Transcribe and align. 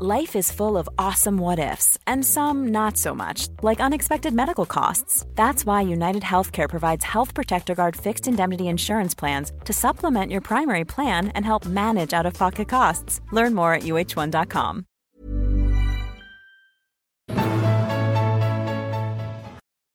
Life 0.00 0.36
is 0.36 0.52
full 0.52 0.78
of 0.78 0.88
awesome 0.96 1.38
what 1.38 1.58
ifs, 1.58 1.98
and 2.06 2.24
some 2.24 2.68
not 2.68 2.96
so 2.96 3.16
much, 3.16 3.48
like 3.62 3.80
unexpected 3.80 4.32
medical 4.32 4.64
costs. 4.64 5.26
That's 5.34 5.66
why 5.66 5.80
United 5.80 6.22
Healthcare 6.22 6.68
provides 6.68 7.04
Health 7.04 7.34
Protector 7.34 7.74
Guard 7.74 7.96
fixed 7.96 8.28
indemnity 8.28 8.68
insurance 8.68 9.12
plans 9.12 9.50
to 9.64 9.72
supplement 9.72 10.30
your 10.30 10.40
primary 10.40 10.84
plan 10.84 11.32
and 11.34 11.44
help 11.44 11.66
manage 11.66 12.12
out 12.12 12.26
of 12.26 12.34
pocket 12.34 12.68
costs. 12.68 13.20
Learn 13.32 13.56
more 13.56 13.74
at 13.74 13.82
uh1.com. 13.82 14.84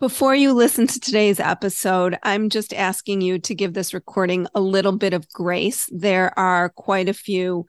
Before 0.01 0.35
you 0.35 0.51
listen 0.51 0.85
to 0.85 0.99
today's 0.99 1.39
episode, 1.39 2.19
I'm 2.23 2.49
just 2.49 2.73
asking 2.73 3.21
you 3.21 3.39
to 3.39 3.55
give 3.55 3.73
this 3.73 3.93
recording 3.93 4.47
a 4.53 4.59
little 4.59 4.91
bit 4.97 5.13
of 5.13 5.29
grace. 5.29 5.87
There 5.93 6.37
are 6.37 6.67
quite 6.67 7.07
a 7.07 7.13
few 7.13 7.65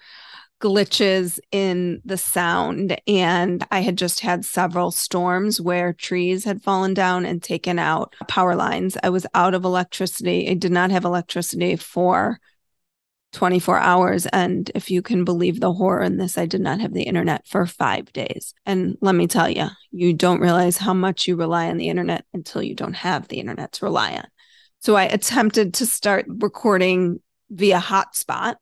glitches 0.60 1.38
in 1.52 2.00
the 2.05 2.16
sound, 2.16 2.97
and 3.06 3.66
I 3.70 3.80
had 3.80 3.98
just 3.98 4.20
had 4.20 4.44
several 4.44 4.91
storms 4.91 5.60
where 5.60 5.92
trees 5.92 6.44
had 6.44 6.62
fallen 6.62 6.94
down 6.94 7.27
and 7.27 7.42
taken 7.42 7.78
out 7.78 8.14
power 8.28 8.55
lines. 8.55 8.97
I 9.02 9.10
was 9.10 9.27
out 9.34 9.55
of 9.55 9.64
electricity. 9.64 10.48
I 10.48 10.55
did 10.55 10.72
not 10.72 10.91
have 10.91 11.05
electricity 11.05 11.77
for 11.77 12.41
24 13.34 13.78
hours. 13.78 14.27
And 14.27 14.70
if 14.75 14.91
you 14.91 15.02
can 15.02 15.25
believe 15.25 15.60
the 15.60 15.72
horror 15.72 16.02
in 16.02 16.16
this, 16.16 16.38
I 16.38 16.47
did 16.47 16.60
not 16.60 16.80
have 16.80 16.94
the 16.94 17.02
internet 17.02 17.47
for 17.47 17.66
five 17.66 18.10
days. 18.12 18.55
And 18.64 18.97
let 19.00 19.14
me 19.14 19.27
tell 19.27 19.50
you, 19.50 19.66
you 19.91 20.14
don't 20.14 20.41
realize 20.41 20.78
how 20.78 20.94
much 20.94 21.27
you 21.27 21.36
rely 21.36 21.69
on 21.69 21.77
the 21.77 21.88
internet 21.88 22.25
until 22.32 22.62
you 22.62 22.75
don't 22.75 22.94
have 22.94 23.28
the 23.28 23.41
internet 23.41 23.72
to 23.72 23.84
rely 23.84 24.14
on. 24.14 24.27
So 24.80 24.94
I 24.97 25.05
attempted 25.05 25.75
to 25.75 25.86
start 25.86 26.27
recording 26.28 27.20
via 27.50 27.78
hotspot. 27.78 28.56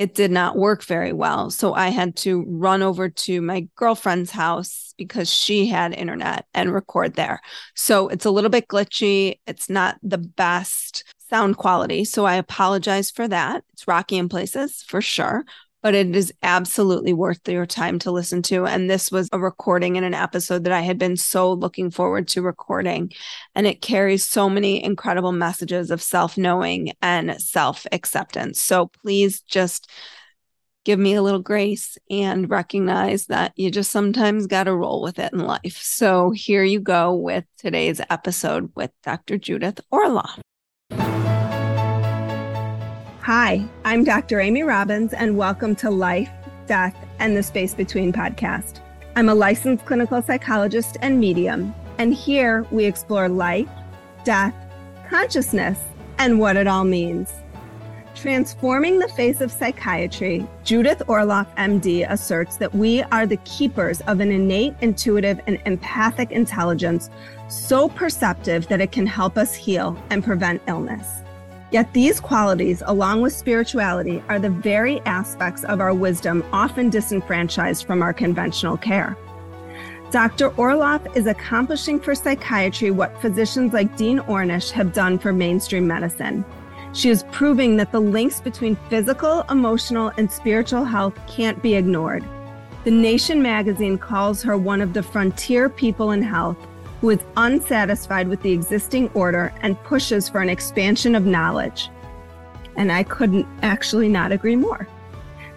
It 0.00 0.14
did 0.14 0.30
not 0.30 0.56
work 0.56 0.82
very 0.82 1.12
well. 1.12 1.50
So 1.50 1.74
I 1.74 1.90
had 1.90 2.16
to 2.16 2.46
run 2.48 2.80
over 2.80 3.10
to 3.10 3.42
my 3.42 3.68
girlfriend's 3.76 4.30
house 4.30 4.94
because 4.96 5.30
she 5.30 5.66
had 5.66 5.92
internet 5.92 6.46
and 6.54 6.72
record 6.72 7.16
there. 7.16 7.42
So 7.74 8.08
it's 8.08 8.24
a 8.24 8.30
little 8.30 8.48
bit 8.48 8.68
glitchy. 8.68 9.40
It's 9.46 9.68
not 9.68 9.98
the 10.02 10.16
best 10.16 11.04
sound 11.28 11.58
quality. 11.58 12.06
So 12.06 12.24
I 12.24 12.36
apologize 12.36 13.10
for 13.10 13.28
that. 13.28 13.62
It's 13.74 13.86
rocky 13.86 14.16
in 14.16 14.30
places 14.30 14.82
for 14.88 15.02
sure, 15.02 15.44
but 15.82 15.94
it 15.94 16.14
is 16.14 16.32
absolutely 16.42 17.12
worth 17.12 17.48
your 17.48 17.66
time 17.66 17.98
to 18.00 18.10
listen 18.10 18.42
to. 18.42 18.66
And 18.66 18.88
this 18.88 19.10
was 19.10 19.28
a 19.32 19.38
recording 19.38 19.96
in 19.96 20.04
an 20.04 20.14
episode 20.14 20.64
that 20.64 20.72
I 20.72 20.80
had 20.80 20.98
been 20.98 21.16
so 21.16 21.52
looking 21.52 21.90
forward 21.90 22.28
to 22.28 22.42
recording. 22.42 23.12
And 23.54 23.66
it 23.66 23.82
carries 23.82 24.26
so 24.26 24.50
many 24.50 24.82
incredible 24.82 25.32
messages 25.32 25.90
of 25.90 26.02
self 26.02 26.36
knowing 26.36 26.92
and 27.00 27.40
self 27.40 27.86
acceptance. 27.92 28.60
So 28.60 28.86
please 29.02 29.40
just 29.42 29.90
give 30.84 30.98
me 30.98 31.14
a 31.14 31.22
little 31.22 31.40
grace 31.40 31.98
and 32.10 32.48
recognize 32.48 33.26
that 33.26 33.52
you 33.56 33.70
just 33.70 33.90
sometimes 33.90 34.46
got 34.46 34.64
to 34.64 34.74
roll 34.74 35.02
with 35.02 35.18
it 35.18 35.32
in 35.32 35.40
life. 35.40 35.78
So 35.82 36.30
here 36.30 36.64
you 36.64 36.80
go 36.80 37.14
with 37.14 37.44
today's 37.58 38.00
episode 38.10 38.72
with 38.74 38.90
Dr. 39.02 39.38
Judith 39.38 39.80
Orloff. 39.92 40.40
Hi, 43.32 43.64
I'm 43.84 44.02
Dr. 44.02 44.40
Amy 44.40 44.64
Robbins, 44.64 45.12
and 45.12 45.36
welcome 45.36 45.76
to 45.76 45.88
Life, 45.88 46.32
Death, 46.66 46.96
and 47.20 47.36
the 47.36 47.44
Space 47.44 47.74
Between 47.74 48.12
podcast. 48.12 48.80
I'm 49.14 49.28
a 49.28 49.34
licensed 49.36 49.86
clinical 49.86 50.20
psychologist 50.20 50.96
and 51.00 51.20
medium, 51.20 51.72
and 51.98 52.12
here 52.12 52.66
we 52.72 52.86
explore 52.86 53.28
life, 53.28 53.68
death, 54.24 54.52
consciousness, 55.08 55.78
and 56.18 56.40
what 56.40 56.56
it 56.56 56.66
all 56.66 56.82
means. 56.82 57.30
Transforming 58.16 58.98
the 58.98 59.06
face 59.10 59.40
of 59.40 59.52
psychiatry, 59.52 60.44
Judith 60.64 61.00
Orloff, 61.06 61.46
MD, 61.54 62.10
asserts 62.10 62.56
that 62.56 62.74
we 62.74 63.04
are 63.12 63.26
the 63.26 63.36
keepers 63.44 64.00
of 64.08 64.18
an 64.18 64.32
innate, 64.32 64.74
intuitive, 64.80 65.40
and 65.46 65.62
empathic 65.66 66.32
intelligence 66.32 67.10
so 67.48 67.88
perceptive 67.90 68.66
that 68.66 68.80
it 68.80 68.90
can 68.90 69.06
help 69.06 69.38
us 69.38 69.54
heal 69.54 69.96
and 70.10 70.24
prevent 70.24 70.60
illness. 70.66 71.19
Yet 71.70 71.92
these 71.92 72.18
qualities, 72.18 72.82
along 72.84 73.22
with 73.22 73.32
spirituality, 73.32 74.22
are 74.28 74.40
the 74.40 74.50
very 74.50 75.00
aspects 75.02 75.62
of 75.64 75.80
our 75.80 75.94
wisdom 75.94 76.44
often 76.52 76.90
disenfranchised 76.90 77.86
from 77.86 78.02
our 78.02 78.12
conventional 78.12 78.76
care. 78.76 79.16
Dr. 80.10 80.50
Orloff 80.50 81.16
is 81.16 81.28
accomplishing 81.28 82.00
for 82.00 82.16
psychiatry 82.16 82.90
what 82.90 83.20
physicians 83.22 83.72
like 83.72 83.96
Dean 83.96 84.18
Ornish 84.20 84.72
have 84.72 84.92
done 84.92 85.16
for 85.16 85.32
mainstream 85.32 85.86
medicine. 85.86 86.44
She 86.92 87.08
is 87.08 87.22
proving 87.30 87.76
that 87.76 87.92
the 87.92 88.00
links 88.00 88.40
between 88.40 88.74
physical, 88.88 89.42
emotional, 89.48 90.10
and 90.16 90.30
spiritual 90.30 90.84
health 90.84 91.14
can't 91.28 91.62
be 91.62 91.76
ignored. 91.76 92.24
The 92.82 92.90
Nation 92.90 93.40
magazine 93.40 93.96
calls 93.96 94.42
her 94.42 94.56
one 94.56 94.80
of 94.80 94.92
the 94.92 95.02
frontier 95.02 95.68
people 95.68 96.10
in 96.10 96.22
health 96.22 96.56
who 97.00 97.10
is 97.10 97.20
unsatisfied 97.36 98.28
with 98.28 98.42
the 98.42 98.52
existing 98.52 99.08
order 99.10 99.52
and 99.62 99.82
pushes 99.84 100.28
for 100.28 100.40
an 100.40 100.48
expansion 100.48 101.14
of 101.14 101.24
knowledge. 101.24 101.88
And 102.76 102.92
I 102.92 103.02
couldn't 103.02 103.46
actually 103.62 104.08
not 104.08 104.32
agree 104.32 104.56
more. 104.56 104.86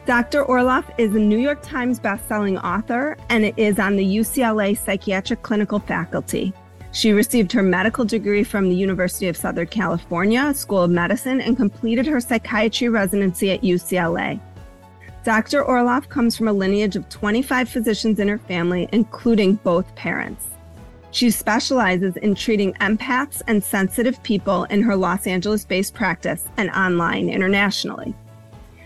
Dr. 0.06 0.44
Orloff 0.44 0.84
is 0.98 1.16
a 1.16 1.20
New 1.20 1.38
York 1.38 1.62
Times 1.62 2.00
bestselling 2.00 2.62
author 2.62 3.18
and 3.30 3.54
is 3.58 3.80
on 3.80 3.96
the 3.96 4.18
UCLA 4.18 4.78
Psychiatric 4.78 5.44
Clinical 5.44 5.80
Faculty. 5.80 6.54
She 6.92 7.12
received 7.12 7.52
her 7.54 7.64
medical 7.64 8.06
degree 8.06 8.44
from 8.44 8.70
the 8.70 8.76
University 8.76 9.28
of 9.28 9.38
Southern 9.38 9.68
California 9.68 10.54
School 10.54 10.84
of 10.84 10.92
Medicine 10.92 11.42
and 11.42 11.58
completed 11.58 12.06
her 12.06 12.20
psychiatry 12.20 12.90
residency 12.90 13.52
at 13.52 13.62
UCLA. 13.62 14.40
Dr. 15.24 15.64
Orloff 15.64 16.10
comes 16.10 16.36
from 16.36 16.50
a 16.50 16.54
lineage 16.54 16.98
of 16.98 17.08
25 17.08 17.70
physicians 17.70 18.20
in 18.20 18.28
her 18.28 18.38
family, 18.38 18.90
including 18.92 19.56
both 19.56 19.96
parents. 19.96 20.53
She 21.14 21.30
specializes 21.30 22.18
in 22.18 22.34
treating 22.34 22.74
empaths 22.74 23.44
and 23.48 23.64
sensitive 23.64 24.22
people 24.24 24.64
in 24.66 24.82
her 24.82 24.96
Los 24.96 25.28
Angeles 25.28 25.64
based 25.64 25.94
practice 25.94 26.46
and 26.58 26.72
online 26.72 27.30
internationally. 27.30 28.16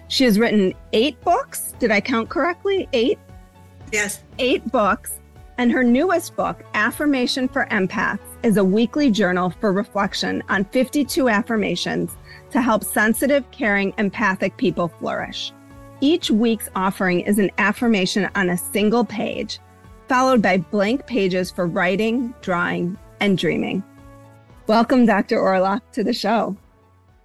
She 0.10 0.26
has 0.26 0.38
written 0.38 0.74
eight 0.92 1.20
books. 1.22 1.74
Did 1.80 1.90
I 1.90 2.02
count 2.02 2.28
correctly? 2.28 2.90
Eight? 2.92 3.18
Yes. 3.94 4.24
Eight 4.40 4.70
books. 4.70 5.22
And 5.58 5.72
her 5.72 5.86
newest 5.86 6.36
book, 6.36 6.64
Affirmation 6.74 7.48
for 7.48 7.66
Empaths, 7.72 8.20
is 8.44 8.58
a 8.58 8.64
weekly 8.64 9.10
journal 9.10 9.54
for 9.62 9.72
reflection 9.72 10.44
on 10.50 10.66
52 10.66 11.30
affirmations 11.30 12.18
to 12.52 12.62
help 12.62 12.84
sensitive, 12.84 13.50
caring, 13.52 13.94
empathic 13.98 14.58
people 14.58 14.90
flourish. 14.90 15.54
Each 16.02 16.30
week's 16.30 16.68
offering 16.76 17.22
is 17.22 17.40
an 17.40 17.52
affirmation 17.58 18.30
on 18.36 18.50
a 18.50 18.58
single 18.58 19.06
page 19.06 19.60
followed 20.08 20.42
by 20.42 20.58
blank 20.58 21.06
pages 21.08 21.52
for 21.52 21.68
writing, 21.68 22.34
drawing, 22.42 22.98
and 23.20 23.38
dreaming. 23.38 23.84
Welcome, 24.68 25.06
Dr. 25.06 25.38
Orloff, 25.38 25.82
to 25.94 26.04
the 26.04 26.14
show. 26.14 26.58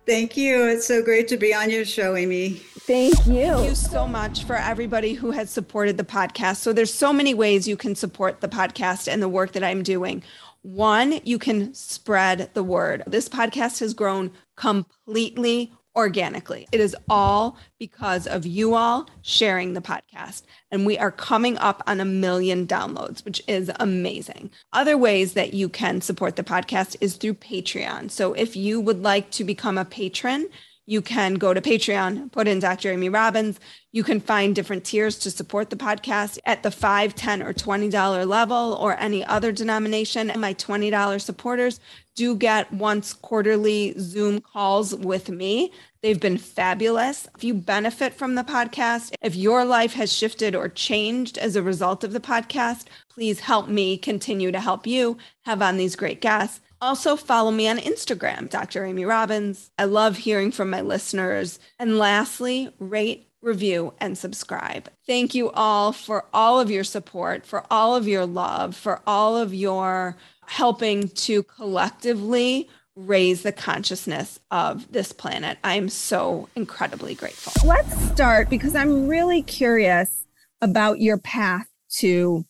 Thank 0.06 0.36
you. 0.36 0.66
It's 0.66 0.86
so 0.86 1.02
great 1.02 1.28
to 1.28 1.36
be 1.36 1.54
on 1.54 1.70
your 1.70 1.84
show, 1.84 2.16
Amy. 2.16 2.50
Thank 2.50 3.14
you. 3.26 3.44
Thank 3.44 3.68
you 3.68 3.74
so 3.76 4.08
much 4.08 4.44
for 4.44 4.56
everybody 4.56 5.14
who 5.14 5.30
has 5.30 5.48
supported 5.48 5.96
the 5.96 6.04
podcast. 6.04 6.56
So 6.56 6.72
there's 6.72 6.92
so 6.92 7.12
many 7.12 7.34
ways 7.34 7.68
you 7.68 7.76
can 7.76 7.94
support 7.94 8.40
the 8.40 8.48
podcast 8.48 9.06
and 9.06 9.22
the 9.22 9.28
work 9.28 9.52
that 9.52 9.62
I'm 9.62 9.84
doing. 9.84 10.24
One, 10.62 11.20
you 11.24 11.38
can 11.38 11.72
spread 11.74 12.50
the 12.54 12.64
word. 12.64 13.04
This 13.06 13.28
podcast 13.28 13.78
has 13.78 13.94
grown 13.94 14.32
completely 14.56 15.72
organically. 15.94 16.66
It 16.72 16.80
is 16.80 16.96
all 17.08 17.58
because 17.78 18.26
of 18.26 18.46
you 18.46 18.74
all 18.74 19.08
sharing 19.20 19.74
the 19.74 19.80
podcast. 19.80 20.42
And 20.70 20.86
we 20.86 20.98
are 20.98 21.10
coming 21.10 21.58
up 21.58 21.82
on 21.86 22.00
a 22.00 22.04
million 22.04 22.66
downloads, 22.66 23.24
which 23.24 23.42
is 23.46 23.70
amazing. 23.78 24.50
Other 24.72 24.96
ways 24.96 25.34
that 25.34 25.54
you 25.54 25.68
can 25.68 26.00
support 26.00 26.36
the 26.36 26.42
podcast 26.42 26.96
is 27.00 27.16
through 27.16 27.34
Patreon. 27.34 28.10
So 28.10 28.32
if 28.32 28.56
you 28.56 28.80
would 28.80 29.02
like 29.02 29.30
to 29.32 29.44
become 29.44 29.76
a 29.76 29.84
patron, 29.84 30.48
you 30.92 31.00
can 31.00 31.36
go 31.36 31.54
to 31.54 31.60
Patreon, 31.62 32.30
put 32.32 32.46
in 32.46 32.58
Dr. 32.58 32.92
Amy 32.92 33.08
Robbins. 33.08 33.58
You 33.92 34.04
can 34.04 34.20
find 34.20 34.54
different 34.54 34.84
tiers 34.84 35.18
to 35.20 35.30
support 35.30 35.70
the 35.70 35.76
podcast 35.76 36.38
at 36.44 36.62
the 36.62 36.70
5 36.70 37.14
10 37.14 37.42
or 37.42 37.54
$20 37.54 38.28
level 38.28 38.74
or 38.78 39.00
any 39.00 39.24
other 39.24 39.52
denomination. 39.52 40.30
And 40.30 40.42
my 40.42 40.52
$20 40.52 41.20
supporters 41.22 41.80
do 42.14 42.36
get 42.36 42.70
once 42.74 43.14
quarterly 43.14 43.94
Zoom 43.98 44.42
calls 44.42 44.94
with 44.94 45.30
me. 45.30 45.72
They've 46.02 46.20
been 46.20 46.36
fabulous. 46.36 47.26
If 47.34 47.42
you 47.42 47.54
benefit 47.54 48.12
from 48.12 48.34
the 48.34 48.44
podcast, 48.44 49.14
if 49.22 49.34
your 49.34 49.64
life 49.64 49.94
has 49.94 50.12
shifted 50.12 50.54
or 50.54 50.68
changed 50.68 51.38
as 51.38 51.56
a 51.56 51.62
result 51.62 52.04
of 52.04 52.12
the 52.12 52.20
podcast, 52.20 52.84
please 53.08 53.40
help 53.40 53.66
me 53.66 53.96
continue 53.96 54.52
to 54.52 54.60
help 54.60 54.86
you 54.86 55.16
have 55.46 55.62
on 55.62 55.78
these 55.78 55.96
great 55.96 56.20
guests. 56.20 56.60
Also, 56.82 57.14
follow 57.14 57.52
me 57.52 57.68
on 57.68 57.78
Instagram, 57.78 58.50
Dr. 58.50 58.84
Amy 58.84 59.04
Robbins. 59.04 59.70
I 59.78 59.84
love 59.84 60.16
hearing 60.16 60.50
from 60.50 60.68
my 60.68 60.80
listeners. 60.80 61.60
And 61.78 61.96
lastly, 61.96 62.74
rate, 62.80 63.28
review, 63.40 63.94
and 64.00 64.18
subscribe. 64.18 64.90
Thank 65.06 65.32
you 65.32 65.52
all 65.52 65.92
for 65.92 66.24
all 66.34 66.58
of 66.58 66.72
your 66.72 66.82
support, 66.82 67.46
for 67.46 67.64
all 67.70 67.94
of 67.94 68.08
your 68.08 68.26
love, 68.26 68.74
for 68.74 69.00
all 69.06 69.36
of 69.36 69.54
your 69.54 70.16
helping 70.46 71.08
to 71.10 71.44
collectively 71.44 72.68
raise 72.96 73.42
the 73.42 73.52
consciousness 73.52 74.40
of 74.50 74.90
this 74.90 75.12
planet. 75.12 75.58
I 75.62 75.76
am 75.76 75.88
so 75.88 76.48
incredibly 76.56 77.14
grateful. 77.14 77.52
Let's 77.64 77.94
start 78.10 78.50
because 78.50 78.74
I'm 78.74 79.06
really 79.06 79.42
curious 79.42 80.26
about 80.60 80.98
your 80.98 81.18
path 81.18 81.68
to 81.98 82.44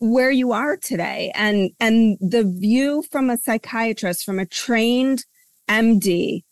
where 0.00 0.30
you 0.30 0.52
are 0.52 0.76
today 0.76 1.32
and 1.34 1.70
and 1.80 2.18
the 2.20 2.44
view 2.44 3.02
from 3.10 3.30
a 3.30 3.36
psychiatrist 3.36 4.24
from 4.24 4.38
a 4.38 4.46
trained 4.46 5.24
MD 5.68 6.42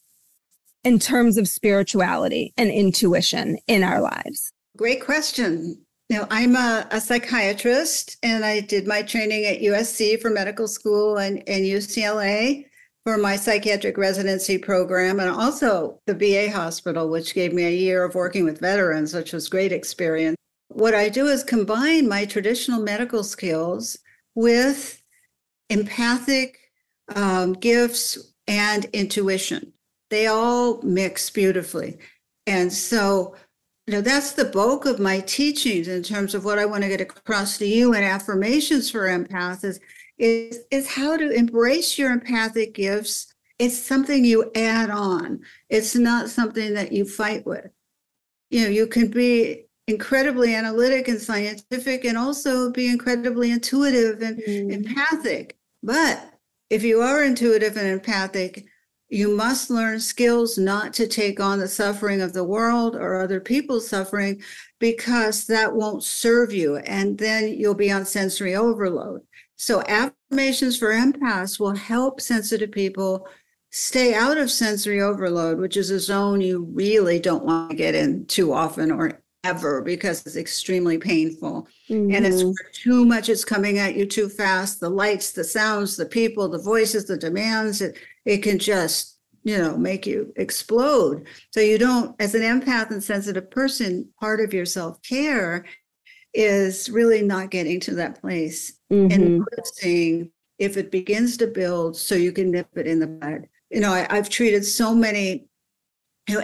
in 0.85 0.99
terms 0.99 1.37
of 1.37 1.49
spirituality 1.49 2.53
and 2.57 2.71
intuition 2.71 3.59
in 3.67 3.83
our 3.83 4.01
lives. 4.01 4.53
Great 4.77 5.05
question. 5.05 5.85
Now, 6.09 6.29
I'm 6.31 6.55
a, 6.55 6.87
a, 6.93 7.01
psychiatrist 7.01 8.17
and 8.23 8.45
I 8.45 8.61
did 8.61 8.87
my 8.87 9.03
training 9.03 9.45
at 9.47 9.61
USC 9.61 10.21
for 10.21 10.31
medical 10.31 10.69
school 10.69 11.17
and, 11.17 11.43
and 11.49 11.65
UCLA 11.65 12.67
for 13.03 13.17
my 13.17 13.37
psychiatric 13.37 13.99
residency 13.99 14.59
program, 14.59 15.21
and 15.21 15.31
also 15.31 16.01
the 16.07 16.15
VA 16.15 16.51
hospital, 16.51 17.09
which 17.09 17.35
gave 17.35 17.53
me 17.53 17.65
a 17.65 17.71
year 17.71 18.05
of 18.05 18.17
working 18.17 18.45
with 18.45 18.61
veterans, 18.61 19.15
which 19.15 19.33
was 19.33 19.49
great 19.49 19.71
experience. 19.71 20.37
What 20.77 20.93
I 20.93 21.09
do 21.09 21.29
is 21.29 21.43
combine 21.43 22.07
my 22.07 22.27
traditional 22.27 22.83
medical 22.83 23.25
skills 23.25 23.97
with 24.35 25.03
empathic 25.71 26.59
um, 27.15 27.55
gifts 27.55 28.35
and 28.47 28.85
intuition. 28.93 29.73
They 30.11 30.27
all 30.27 30.83
mix 30.83 31.31
beautifully. 31.31 31.97
And 32.47 32.71
so, 32.71 33.37
you 33.87 33.95
know, 33.95 34.03
that's 34.03 34.33
the 34.33 34.45
bulk 34.45 34.85
of 34.85 35.01
my 35.01 35.21
teachings 35.21 35.89
in 35.89 36.03
terms 36.03 36.35
of 36.35 36.45
what 36.45 36.59
I 36.59 36.67
want 36.67 36.83
to 36.83 36.91
get 36.91 37.01
across 37.01 37.57
to 37.57 37.67
you 37.67 37.95
and 37.95 38.05
affirmations 38.05 38.91
for 38.91 39.09
empaths 39.09 39.65
is, 39.65 39.81
is, 40.19 40.59
is 40.71 40.87
how 40.89 41.17
to 41.17 41.31
embrace 41.31 41.97
your 41.97 42.13
empathic 42.13 42.75
gifts. 42.75 43.33
It's 43.59 43.79
something 43.79 44.27
you 44.27 44.51
add 44.55 44.91
on. 44.91 45.41
It's 45.71 45.97
not 45.97 46.29
something 46.29 46.75
that 46.75 46.93
you 46.93 47.07
fight 47.07 47.47
with. 47.47 47.71
You 48.51 48.65
know, 48.65 48.69
you 48.69 48.87
can 48.87 49.09
be 49.11 49.66
incredibly 49.87 50.55
analytic 50.55 51.09
and 51.09 51.21
scientific 51.21 52.05
and 52.05 52.19
also 52.19 52.71
be 52.73 52.89
incredibly 52.89 53.51
intuitive 53.51 54.21
and 54.23 54.39
mm. 54.39 54.73
empathic. 54.73 55.57
But 55.83 56.21
if 56.71 56.83
you 56.83 57.01
are 57.01 57.23
intuitive 57.23 57.77
and 57.77 57.87
empathic, 57.87 58.67
you 59.09 59.29
must 59.29 59.71
learn 59.71 60.01
skills 60.01 60.59
not 60.59 60.93
to 60.95 61.07
take 61.07 61.39
on 61.39 61.61
the 61.61 61.69
suffering 61.69 62.21
of 62.21 62.33
the 62.33 62.43
world 62.43 62.97
or 62.97 63.21
other 63.21 63.39
people's 63.39 63.89
suffering 63.89 64.43
because 64.81 65.47
that 65.47 65.73
won't 65.73 66.03
serve 66.03 66.53
you. 66.53 66.79
And 66.79 67.17
then 67.17 67.53
you'll 67.53 67.75
be 67.75 67.93
on 67.93 68.05
sensory 68.05 68.57
overload. 68.57 69.23
So, 69.55 69.83
affirmations 69.87 70.77
for 70.77 70.93
empaths 70.93 71.61
will 71.61 71.75
help 71.75 72.21
sensitive 72.21 72.73
people 72.73 73.29
stay 73.71 74.13
out 74.13 74.39
of 74.39 74.51
sensory 74.51 75.01
overload, 75.01 75.59
which 75.59 75.77
is 75.77 75.91
a 75.91 76.01
zone 76.01 76.41
you 76.41 76.69
really 76.73 77.21
don't 77.21 77.45
want 77.45 77.71
to 77.71 77.77
get 77.77 77.95
in 77.95 78.27
too 78.27 78.53
often 78.53 78.91
or 78.91 79.23
ever 79.47 79.81
because 79.81 80.27
it's 80.27 80.37
extremely 80.37 80.99
painful. 80.99 81.69
Mm-hmm. 81.89 82.15
And 82.15 82.27
it's 82.27 82.43
mm-hmm. 82.43 82.71
too 82.73 83.05
much, 83.05 83.29
it's 83.29 83.45
coming 83.45 83.79
at 83.79 83.95
you 83.95 84.05
too 84.07 84.29
fast. 84.29 84.81
The 84.81 84.91
lights, 84.91 85.31
the 85.33 85.45
sounds, 85.45 85.97
the 85.97 86.07
people, 86.07 86.49
the 86.49 86.59
voices, 86.59 87.07
the 87.07 87.17
demands, 87.17 87.81
it, 87.81 87.99
it 88.25 88.39
can 88.39 88.59
just, 88.59 89.19
you 89.45 89.57
know, 89.57 89.77
make 89.77 90.07
you 90.07 90.33
explode. 90.37 91.27
So 91.53 91.61
you 91.61 91.79
don't, 91.79 92.15
as 92.21 92.35
an 92.35 92.43
empath 92.43 92.91
and 92.91 93.03
sensitive 93.03 93.51
person, 93.51 94.09
part 94.21 94.41
of 94.41 94.53
your 94.53 94.67
self 94.67 95.01
care 95.03 95.65
is 96.35 96.91
really 96.91 97.23
not 97.23 97.51
getting 97.51 97.81
to 97.81 97.95
that 97.95 98.21
place 98.21 98.79
mm-hmm. 98.93 99.13
and 99.13 99.39
noticing 99.39 100.31
if 100.59 100.77
it 100.77 100.91
begins 100.91 101.37
to 101.37 101.47
build 101.47 101.97
so 101.97 102.15
you 102.15 102.33
can 102.33 102.51
nip 102.51 102.69
it 102.75 102.87
in 102.87 102.99
the 102.99 103.07
bud. 103.07 103.49
You 103.71 103.81
know, 103.81 103.93
I, 103.93 104.07
I've 104.11 104.29
treated 104.29 104.65
so 104.65 104.95
many 104.95 105.49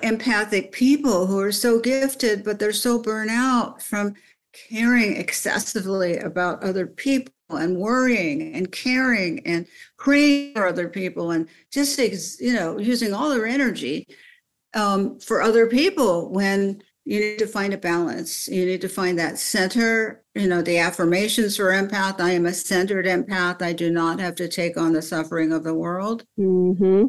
empathic 0.03 0.73
people 0.73 1.27
who 1.27 1.41
are 1.41 1.53
so 1.53 1.81
gifted, 1.81 2.45
but 2.45 2.59
they're 2.59 2.73
so 2.73 3.01
burnt 3.01 3.31
out 3.31 3.83
from 3.83 4.15
caring 4.53 5.17
excessively 5.17 6.19
about 6.19 6.63
other 6.63 6.87
people 6.87 7.33
and 7.51 7.77
worrying 7.77 8.55
and 8.55 8.73
caring 8.73 9.45
and 9.47 9.67
praying 9.99 10.55
for 10.55 10.67
other 10.67 10.89
people 10.89 11.33
and 11.33 11.49
just 11.71 11.99
you 12.41 12.55
know 12.55 12.79
using 12.79 13.13
all 13.13 13.31
their 13.31 13.47
energy 13.47 14.07
um, 14.75 15.19
for 15.21 15.43
other 15.43 15.67
people 15.67 16.31
when 16.31 16.83
you 17.05 17.21
need 17.21 17.39
to 17.39 17.47
find 17.47 17.75
a 17.75 17.79
balance. 17.79 18.49
You 18.49 18.65
need 18.65 18.81
to 18.83 18.89
find 18.89 19.19
that 19.19 19.39
center 19.39 20.23
you 20.35 20.49
know 20.49 20.63
the 20.63 20.79
affirmations 20.79 21.57
for 21.57 21.73
empath. 21.73 22.21
I 22.21 22.31
am 22.31 22.47
a 22.47 22.55
centered 22.55 23.07
empath. 23.07 23.61
I 23.61 23.73
do 23.73 23.91
not 23.91 24.21
have 24.21 24.35
to 24.37 24.49
take 24.49 24.77
on 24.77 24.93
the 24.93 25.03
suffering 25.03 25.53
of 25.53 25.65
the 25.65 25.75
world. 25.75 26.25
Mm-hmm. 26.39 27.07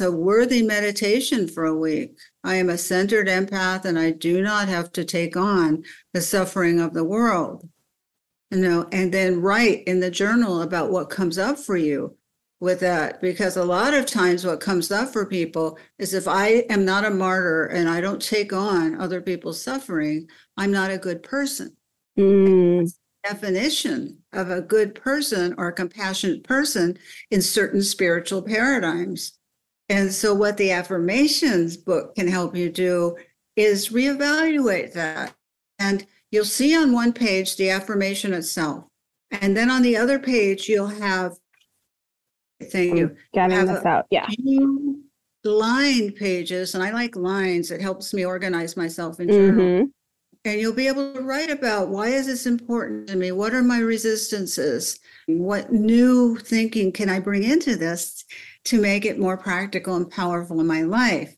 A 0.00 0.10
worthy 0.10 0.62
meditation 0.62 1.46
for 1.46 1.66
a 1.66 1.76
week. 1.76 2.18
I 2.42 2.54
am 2.54 2.70
a 2.70 2.78
centered 2.78 3.28
empath 3.28 3.84
and 3.84 3.98
I 3.98 4.12
do 4.12 4.40
not 4.40 4.68
have 4.68 4.92
to 4.92 5.04
take 5.04 5.36
on 5.36 5.84
the 6.14 6.22
suffering 6.22 6.80
of 6.80 6.94
the 6.94 7.04
world. 7.04 7.68
You 8.50 8.58
know, 8.58 8.88
and 8.92 9.12
then 9.12 9.42
write 9.42 9.84
in 9.84 10.00
the 10.00 10.10
journal 10.10 10.62
about 10.62 10.90
what 10.90 11.10
comes 11.10 11.36
up 11.36 11.58
for 11.58 11.76
you 11.76 12.16
with 12.60 12.80
that. 12.80 13.20
Because 13.20 13.58
a 13.58 13.64
lot 13.64 13.92
of 13.92 14.06
times 14.06 14.46
what 14.46 14.60
comes 14.60 14.90
up 14.90 15.12
for 15.12 15.26
people 15.26 15.78
is 15.98 16.14
if 16.14 16.26
I 16.26 16.64
am 16.70 16.86
not 16.86 17.04
a 17.04 17.10
martyr 17.10 17.66
and 17.66 17.90
I 17.90 18.00
don't 18.00 18.22
take 18.22 18.54
on 18.54 18.98
other 18.98 19.20
people's 19.20 19.62
suffering, 19.62 20.28
I'm 20.56 20.72
not 20.72 20.90
a 20.90 20.96
good 20.96 21.22
person. 21.22 21.76
Mm. 22.18 22.90
Definition 23.22 24.18
of 24.32 24.50
a 24.50 24.62
good 24.62 24.94
person 24.94 25.54
or 25.58 25.68
a 25.68 25.72
compassionate 25.74 26.44
person 26.44 26.98
in 27.30 27.42
certain 27.42 27.82
spiritual 27.82 28.40
paradigms. 28.40 29.37
And 29.88 30.12
so, 30.12 30.34
what 30.34 30.56
the 30.56 30.70
affirmations 30.70 31.76
book 31.76 32.14
can 32.14 32.28
help 32.28 32.54
you 32.54 32.70
do 32.70 33.16
is 33.56 33.88
reevaluate 33.88 34.92
that. 34.92 35.34
And 35.78 36.06
you'll 36.30 36.44
see 36.44 36.76
on 36.76 36.92
one 36.92 37.12
page 37.12 37.56
the 37.56 37.70
affirmation 37.70 38.32
itself. 38.34 38.84
And 39.30 39.56
then 39.56 39.70
on 39.70 39.82
the 39.82 39.96
other 39.96 40.18
page, 40.18 40.68
you'll 40.68 40.86
have 40.86 41.36
thing 42.64 42.96
you 42.96 43.16
getting 43.32 43.66
this 43.66 43.84
out. 43.84 44.06
Yeah. 44.10 44.26
Line 45.44 46.12
pages, 46.12 46.74
and 46.74 46.82
I 46.82 46.90
like 46.90 47.16
lines. 47.16 47.70
It 47.70 47.80
helps 47.80 48.12
me 48.12 48.26
organize 48.26 48.76
myself 48.76 49.20
in. 49.20 49.28
Mm-hmm. 49.28 49.84
And 50.44 50.60
you'll 50.60 50.74
be 50.74 50.88
able 50.88 51.12
to 51.14 51.20
write 51.20 51.50
about 51.50 51.88
why 51.88 52.08
is 52.08 52.26
this 52.26 52.46
important 52.46 53.08
to 53.08 53.16
me? 53.16 53.32
What 53.32 53.54
are 53.54 53.62
my 53.62 53.78
resistances? 53.78 54.98
What 55.26 55.72
new 55.72 56.36
thinking 56.36 56.92
can 56.92 57.08
I 57.08 57.20
bring 57.20 57.44
into 57.44 57.76
this? 57.76 58.24
To 58.68 58.80
make 58.80 59.06
it 59.06 59.18
more 59.18 59.38
practical 59.38 59.96
and 59.96 60.10
powerful 60.10 60.60
in 60.60 60.66
my 60.66 60.82
life. 60.82 61.34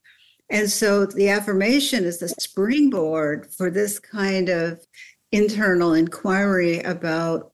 And 0.50 0.68
so 0.68 1.06
the 1.06 1.28
affirmation 1.28 2.02
is 2.02 2.18
the 2.18 2.28
springboard 2.28 3.46
for 3.56 3.70
this 3.70 4.00
kind 4.00 4.48
of 4.48 4.84
internal 5.30 5.94
inquiry 5.94 6.80
about 6.80 7.52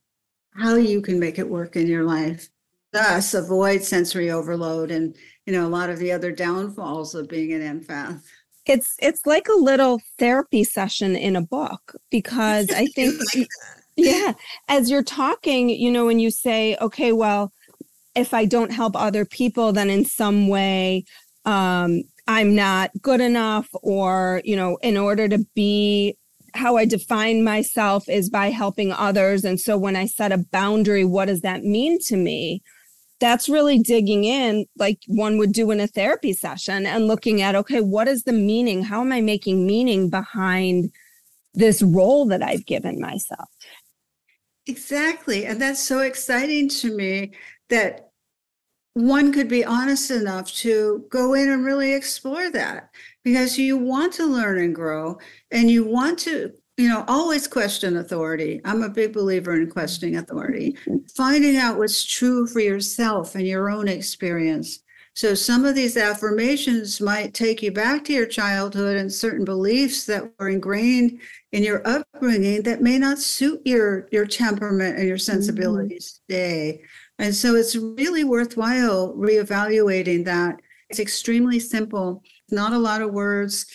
how 0.54 0.76
you 0.76 1.02
can 1.02 1.20
make 1.20 1.38
it 1.38 1.48
work 1.48 1.76
in 1.76 1.86
your 1.86 2.04
life. 2.04 2.48
Thus, 2.94 3.34
avoid 3.34 3.82
sensory 3.82 4.30
overload 4.30 4.90
and 4.90 5.14
you 5.44 5.52
know 5.52 5.66
a 5.66 5.68
lot 5.68 5.90
of 5.90 5.98
the 5.98 6.10
other 6.10 6.32
downfalls 6.32 7.14
of 7.14 7.28
being 7.28 7.52
an 7.52 7.60
empath. 7.60 8.22
It's 8.64 8.96
it's 8.98 9.26
like 9.26 9.48
a 9.48 9.60
little 9.60 10.00
therapy 10.18 10.64
session 10.64 11.16
in 11.16 11.36
a 11.36 11.42
book 11.42 11.96
because 12.10 12.70
I 12.70 12.86
think 12.94 13.20
yeah, 13.96 14.32
as 14.68 14.90
you're 14.90 15.02
talking, 15.02 15.68
you 15.68 15.90
know, 15.90 16.06
when 16.06 16.18
you 16.18 16.30
say, 16.30 16.76
okay, 16.80 17.12
well, 17.12 17.52
if 18.16 18.34
I 18.34 18.46
don't 18.46 18.72
help 18.72 18.96
other 18.96 19.24
people, 19.24 19.72
then 19.72 19.90
in 19.90 20.04
some 20.04 20.48
way, 20.48 21.04
um, 21.44 22.02
I'm 22.26 22.56
not 22.56 22.90
good 23.00 23.20
enough 23.20 23.68
or, 23.82 24.42
you 24.44 24.56
know, 24.56 24.78
in 24.82 24.96
order 24.96 25.28
to 25.28 25.46
be 25.54 26.16
how 26.54 26.76
I 26.76 26.86
define 26.86 27.44
myself 27.44 28.08
is 28.08 28.30
by 28.30 28.50
helping 28.50 28.90
others. 28.90 29.44
And 29.44 29.60
so 29.60 29.76
when 29.76 29.94
I 29.94 30.06
set 30.06 30.32
a 30.32 30.38
boundary, 30.38 31.04
what 31.04 31.26
does 31.26 31.42
that 31.42 31.62
mean 31.62 32.00
to 32.06 32.16
me? 32.16 32.62
That's 33.20 33.48
really 33.48 33.78
digging 33.78 34.24
in, 34.24 34.66
like 34.76 34.98
one 35.06 35.38
would 35.38 35.52
do 35.52 35.70
in 35.70 35.80
a 35.80 35.86
therapy 35.86 36.32
session, 36.32 36.84
and 36.84 37.06
looking 37.06 37.40
at, 37.42 37.54
okay, 37.54 37.80
what 37.80 38.08
is 38.08 38.24
the 38.24 38.32
meaning? 38.32 38.82
How 38.82 39.00
am 39.02 39.12
I 39.12 39.20
making 39.20 39.66
meaning 39.66 40.10
behind 40.10 40.90
this 41.54 41.82
role 41.82 42.26
that 42.26 42.42
I've 42.42 42.66
given 42.66 43.00
myself? 43.00 43.48
Exactly. 44.66 45.46
And 45.46 45.60
that's 45.60 45.80
so 45.80 46.00
exciting 46.00 46.68
to 46.70 46.94
me 46.94 47.32
that 47.70 48.05
one 48.96 49.30
could 49.30 49.46
be 49.46 49.62
honest 49.62 50.10
enough 50.10 50.50
to 50.50 51.04
go 51.10 51.34
in 51.34 51.50
and 51.50 51.66
really 51.66 51.92
explore 51.92 52.48
that 52.48 52.88
because 53.24 53.58
you 53.58 53.76
want 53.76 54.10
to 54.10 54.24
learn 54.24 54.58
and 54.58 54.74
grow 54.74 55.18
and 55.50 55.70
you 55.70 55.84
want 55.84 56.18
to 56.18 56.50
you 56.78 56.88
know 56.88 57.04
always 57.06 57.46
question 57.46 57.98
authority 57.98 58.58
i'm 58.64 58.82
a 58.82 58.88
big 58.88 59.12
believer 59.12 59.54
in 59.54 59.70
questioning 59.70 60.16
authority 60.16 60.78
finding 61.14 61.58
out 61.58 61.76
what's 61.76 62.06
true 62.06 62.46
for 62.46 62.60
yourself 62.60 63.34
and 63.34 63.46
your 63.46 63.68
own 63.68 63.86
experience 63.86 64.80
so 65.12 65.34
some 65.34 65.66
of 65.66 65.74
these 65.74 65.98
affirmations 65.98 66.98
might 66.98 67.34
take 67.34 67.62
you 67.62 67.72
back 67.72 68.02
to 68.04 68.14
your 68.14 68.26
childhood 68.26 68.96
and 68.96 69.12
certain 69.12 69.44
beliefs 69.44 70.06
that 70.06 70.24
were 70.38 70.48
ingrained 70.48 71.20
in 71.52 71.62
your 71.62 71.86
upbringing 71.86 72.62
that 72.62 72.80
may 72.80 72.96
not 72.96 73.18
suit 73.18 73.60
your 73.66 74.08
your 74.10 74.24
temperament 74.24 74.96
and 74.96 75.06
your 75.06 75.18
mm-hmm. 75.18 75.32
sensibilities 75.32 76.20
mm-hmm. 76.30 76.32
today 76.32 76.82
and 77.18 77.34
so 77.34 77.54
it's 77.54 77.76
really 77.76 78.24
worthwhile 78.24 79.14
reevaluating 79.14 80.24
that. 80.24 80.60
It's 80.90 81.00
extremely 81.00 81.58
simple 81.58 82.22
not 82.50 82.72
a 82.72 82.78
lot 82.78 83.02
of 83.02 83.12
words 83.12 83.66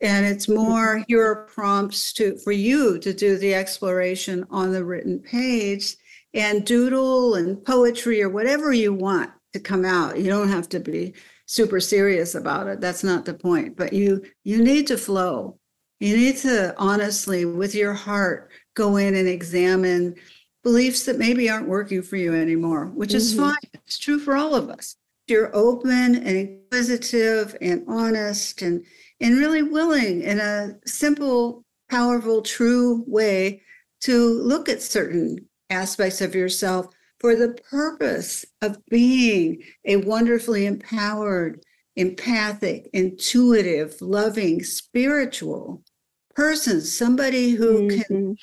and 0.00 0.24
it's 0.24 0.48
more 0.48 1.04
here 1.08 1.24
are 1.24 1.46
prompts 1.46 2.12
to 2.14 2.36
for 2.38 2.52
you 2.52 2.98
to 3.00 3.12
do 3.12 3.36
the 3.36 3.54
exploration 3.54 4.44
on 4.50 4.72
the 4.72 4.84
written 4.84 5.18
page 5.20 5.96
and 6.34 6.64
doodle 6.64 7.34
and 7.34 7.64
poetry 7.64 8.22
or 8.22 8.28
whatever 8.28 8.72
you 8.72 8.92
want 8.92 9.30
to 9.52 9.60
come 9.60 9.84
out. 9.84 10.18
You 10.18 10.26
don't 10.26 10.50
have 10.50 10.68
to 10.70 10.80
be 10.80 11.14
super 11.46 11.80
serious 11.80 12.34
about 12.34 12.68
it. 12.68 12.80
That's 12.80 13.04
not 13.04 13.24
the 13.24 13.34
point 13.34 13.76
but 13.76 13.92
you 13.92 14.22
you 14.44 14.62
need 14.62 14.86
to 14.88 14.96
flow. 14.96 15.58
You 16.00 16.16
need 16.16 16.36
to 16.38 16.74
honestly 16.78 17.44
with 17.44 17.74
your 17.74 17.94
heart 17.94 18.50
go 18.74 18.96
in 18.96 19.14
and 19.16 19.28
examine 19.28 20.14
beliefs 20.68 21.06
that 21.06 21.16
maybe 21.16 21.48
aren't 21.48 21.66
working 21.66 22.02
for 22.02 22.16
you 22.16 22.34
anymore 22.34 22.84
which 22.88 23.14
is 23.14 23.32
mm-hmm. 23.32 23.44
fine 23.44 23.70
it's 23.72 23.96
true 23.96 24.18
for 24.18 24.36
all 24.36 24.54
of 24.54 24.68
us 24.68 24.96
you're 25.26 25.50
open 25.56 26.14
and 26.14 26.26
inquisitive 26.26 27.56
and 27.62 27.82
honest 27.88 28.60
and 28.60 28.84
and 29.18 29.38
really 29.38 29.62
willing 29.62 30.20
in 30.20 30.38
a 30.38 30.76
simple 30.84 31.64
powerful 31.88 32.42
true 32.42 33.02
way 33.06 33.62
to 34.02 34.42
look 34.42 34.68
at 34.68 34.82
certain 34.82 35.38
aspects 35.70 36.20
of 36.20 36.34
yourself 36.34 36.86
for 37.18 37.34
the 37.34 37.56
purpose 37.70 38.44
of 38.60 38.84
being 38.90 39.62
a 39.86 39.96
wonderfully 39.96 40.66
empowered 40.66 41.62
empathic 41.96 42.90
intuitive 42.92 43.96
loving 44.02 44.62
spiritual 44.62 45.82
person 46.34 46.82
somebody 46.82 47.52
who 47.52 47.88
mm-hmm. 47.88 48.02
can 48.02 48.36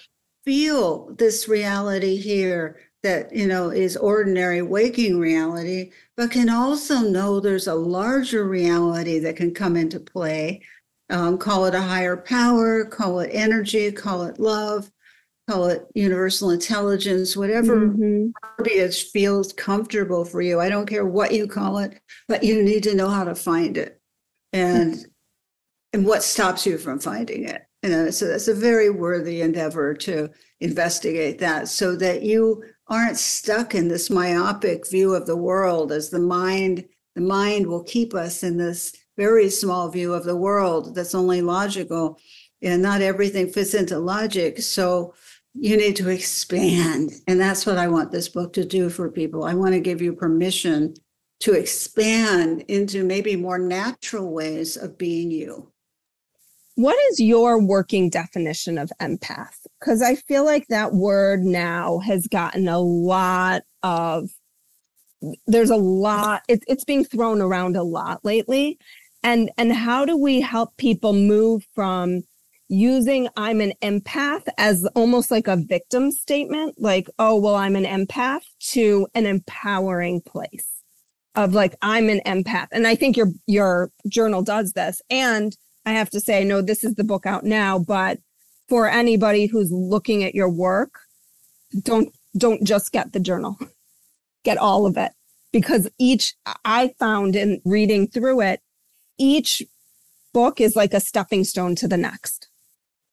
feel 0.45 1.13
this 1.15 1.47
reality 1.47 2.15
here 2.17 2.77
that 3.03 3.35
you 3.35 3.47
know 3.47 3.69
is 3.69 3.97
ordinary 3.97 4.61
waking 4.61 5.19
reality 5.19 5.91
but 6.17 6.31
can 6.31 6.49
also 6.49 6.99
know 6.99 7.39
there's 7.39 7.67
a 7.67 7.75
larger 7.75 8.47
reality 8.47 9.19
that 9.19 9.35
can 9.35 9.53
come 9.53 9.75
into 9.75 9.99
play. 9.99 10.61
Um, 11.11 11.37
call 11.37 11.65
it 11.65 11.75
a 11.75 11.81
higher 11.81 12.17
power 12.17 12.83
call 12.85 13.19
it 13.19 13.29
energy 13.31 13.91
call 13.91 14.23
it 14.23 14.39
love 14.39 14.89
call 15.47 15.67
it 15.67 15.85
universal 15.93 16.49
intelligence 16.49 17.37
whatever 17.37 17.75
mm-hmm. 17.75 18.29
verbiage 18.57 19.03
feels 19.11 19.53
comfortable 19.53 20.25
for 20.25 20.41
you. 20.41 20.59
I 20.59 20.69
don't 20.69 20.87
care 20.87 21.05
what 21.05 21.31
you 21.31 21.47
call 21.47 21.77
it 21.77 21.99
but 22.27 22.43
you 22.43 22.63
need 22.63 22.81
to 22.83 22.95
know 22.95 23.09
how 23.09 23.23
to 23.23 23.35
find 23.35 23.77
it. 23.77 24.01
And 24.51 25.05
and 25.93 26.07
what 26.07 26.23
stops 26.23 26.65
you 26.65 26.79
from 26.79 26.99
finding 26.99 27.47
it 27.47 27.61
you 27.85 27.91
know 27.91 28.09
so 28.09 28.27
that's 28.27 28.47
a 28.47 28.53
very 28.53 28.89
worthy 28.89 29.41
endeavor 29.41 29.93
to 29.93 30.27
investigate 30.59 31.37
that 31.37 31.67
so 31.67 31.95
that 31.95 32.23
you 32.23 32.63
aren't 32.87 33.17
stuck 33.17 33.75
in 33.75 33.87
this 33.87 34.09
myopic 34.09 34.89
view 34.89 35.13
of 35.13 35.27
the 35.27 35.37
world 35.37 35.91
as 35.91 36.09
the 36.09 36.19
mind 36.19 36.83
the 37.13 37.21
mind 37.21 37.67
will 37.67 37.83
keep 37.83 38.15
us 38.15 38.41
in 38.41 38.57
this 38.57 38.91
very 39.17 39.51
small 39.51 39.87
view 39.89 40.13
of 40.15 40.23
the 40.23 40.35
world 40.35 40.95
that's 40.95 41.13
only 41.13 41.43
logical 41.43 42.19
and 42.63 42.81
not 42.81 43.01
everything 43.01 43.51
fits 43.51 43.75
into 43.75 43.99
logic 43.99 44.59
so 44.59 45.13
you 45.53 45.77
need 45.77 45.95
to 45.95 46.09
expand 46.09 47.11
and 47.27 47.39
that's 47.39 47.67
what 47.67 47.77
i 47.77 47.87
want 47.87 48.11
this 48.11 48.29
book 48.29 48.51
to 48.51 48.65
do 48.65 48.89
for 48.89 49.11
people. 49.11 49.43
I 49.43 49.53
want 49.53 49.73
to 49.73 49.79
give 49.79 50.01
you 50.01 50.13
permission 50.13 50.95
to 51.41 51.53
expand 51.53 52.61
into 52.67 53.03
maybe 53.03 53.35
more 53.35 53.59
natural 53.59 54.33
ways 54.33 54.75
of 54.75 54.97
being 54.97 55.29
you 55.29 55.71
what 56.75 56.97
is 57.11 57.19
your 57.19 57.61
working 57.61 58.09
definition 58.09 58.77
of 58.77 58.91
empath? 59.01 59.65
Because 59.79 60.01
I 60.01 60.15
feel 60.15 60.43
like 60.43 60.67
that 60.67 60.93
word 60.93 61.43
now 61.43 61.99
has 61.99 62.27
gotten 62.27 62.67
a 62.67 62.79
lot 62.79 63.63
of, 63.81 64.29
there's 65.47 65.69
a 65.69 65.77
lot, 65.77 66.43
it, 66.49 66.63
it's 66.67 66.83
being 66.83 67.05
thrown 67.05 67.41
around 67.41 67.77
a 67.77 67.83
lot 67.83 68.23
lately. 68.23 68.77
And, 69.23 69.49
and 69.57 69.73
how 69.73 70.05
do 70.05 70.17
we 70.17 70.41
help 70.41 70.75
people 70.77 71.13
move 71.13 71.65
from 71.73 72.23
using 72.67 73.29
I'm 73.37 73.61
an 73.61 73.73
empath 73.81 74.43
as 74.57 74.85
almost 74.95 75.31
like 75.31 75.47
a 75.47 75.55
victim 75.55 76.11
statement, 76.11 76.75
like, 76.77 77.07
oh, 77.19 77.39
well, 77.39 77.55
I'm 77.55 77.75
an 77.75 77.85
empath, 77.85 78.41
to 78.71 79.07
an 79.13 79.25
empowering 79.25 80.21
place 80.21 80.67
of 81.35 81.53
like, 81.53 81.75
I'm 81.81 82.09
an 82.09 82.21
empath. 82.25 82.67
And 82.71 82.87
I 82.87 82.95
think 82.95 83.17
your, 83.17 83.27
your 83.47 83.91
journal 84.09 84.41
does 84.41 84.73
this. 84.73 85.01
And 85.09 85.55
I 85.85 85.93
have 85.93 86.09
to 86.11 86.19
say, 86.19 86.43
no, 86.43 86.61
this 86.61 86.83
is 86.83 86.95
the 86.95 87.03
book 87.03 87.25
out 87.25 87.43
now, 87.43 87.77
but 87.79 88.19
for 88.67 88.89
anybody 88.89 89.45
who's 89.45 89.71
looking 89.71 90.23
at 90.23 90.35
your 90.35 90.49
work, 90.49 90.99
don't 91.81 92.13
don't 92.37 92.63
just 92.63 92.91
get 92.91 93.13
the 93.13 93.19
journal. 93.19 93.57
Get 94.43 94.57
all 94.57 94.85
of 94.85 94.97
it 94.97 95.11
because 95.51 95.89
each 95.97 96.35
I 96.65 96.93
found 96.99 97.35
in 97.35 97.61
reading 97.63 98.07
through 98.07 98.41
it, 98.41 98.59
each 99.17 99.63
book 100.33 100.59
is 100.59 100.75
like 100.75 100.93
a 100.93 100.99
stepping 100.99 101.43
stone 101.45 101.75
to 101.75 101.87
the 101.87 101.97
next. 101.97 102.49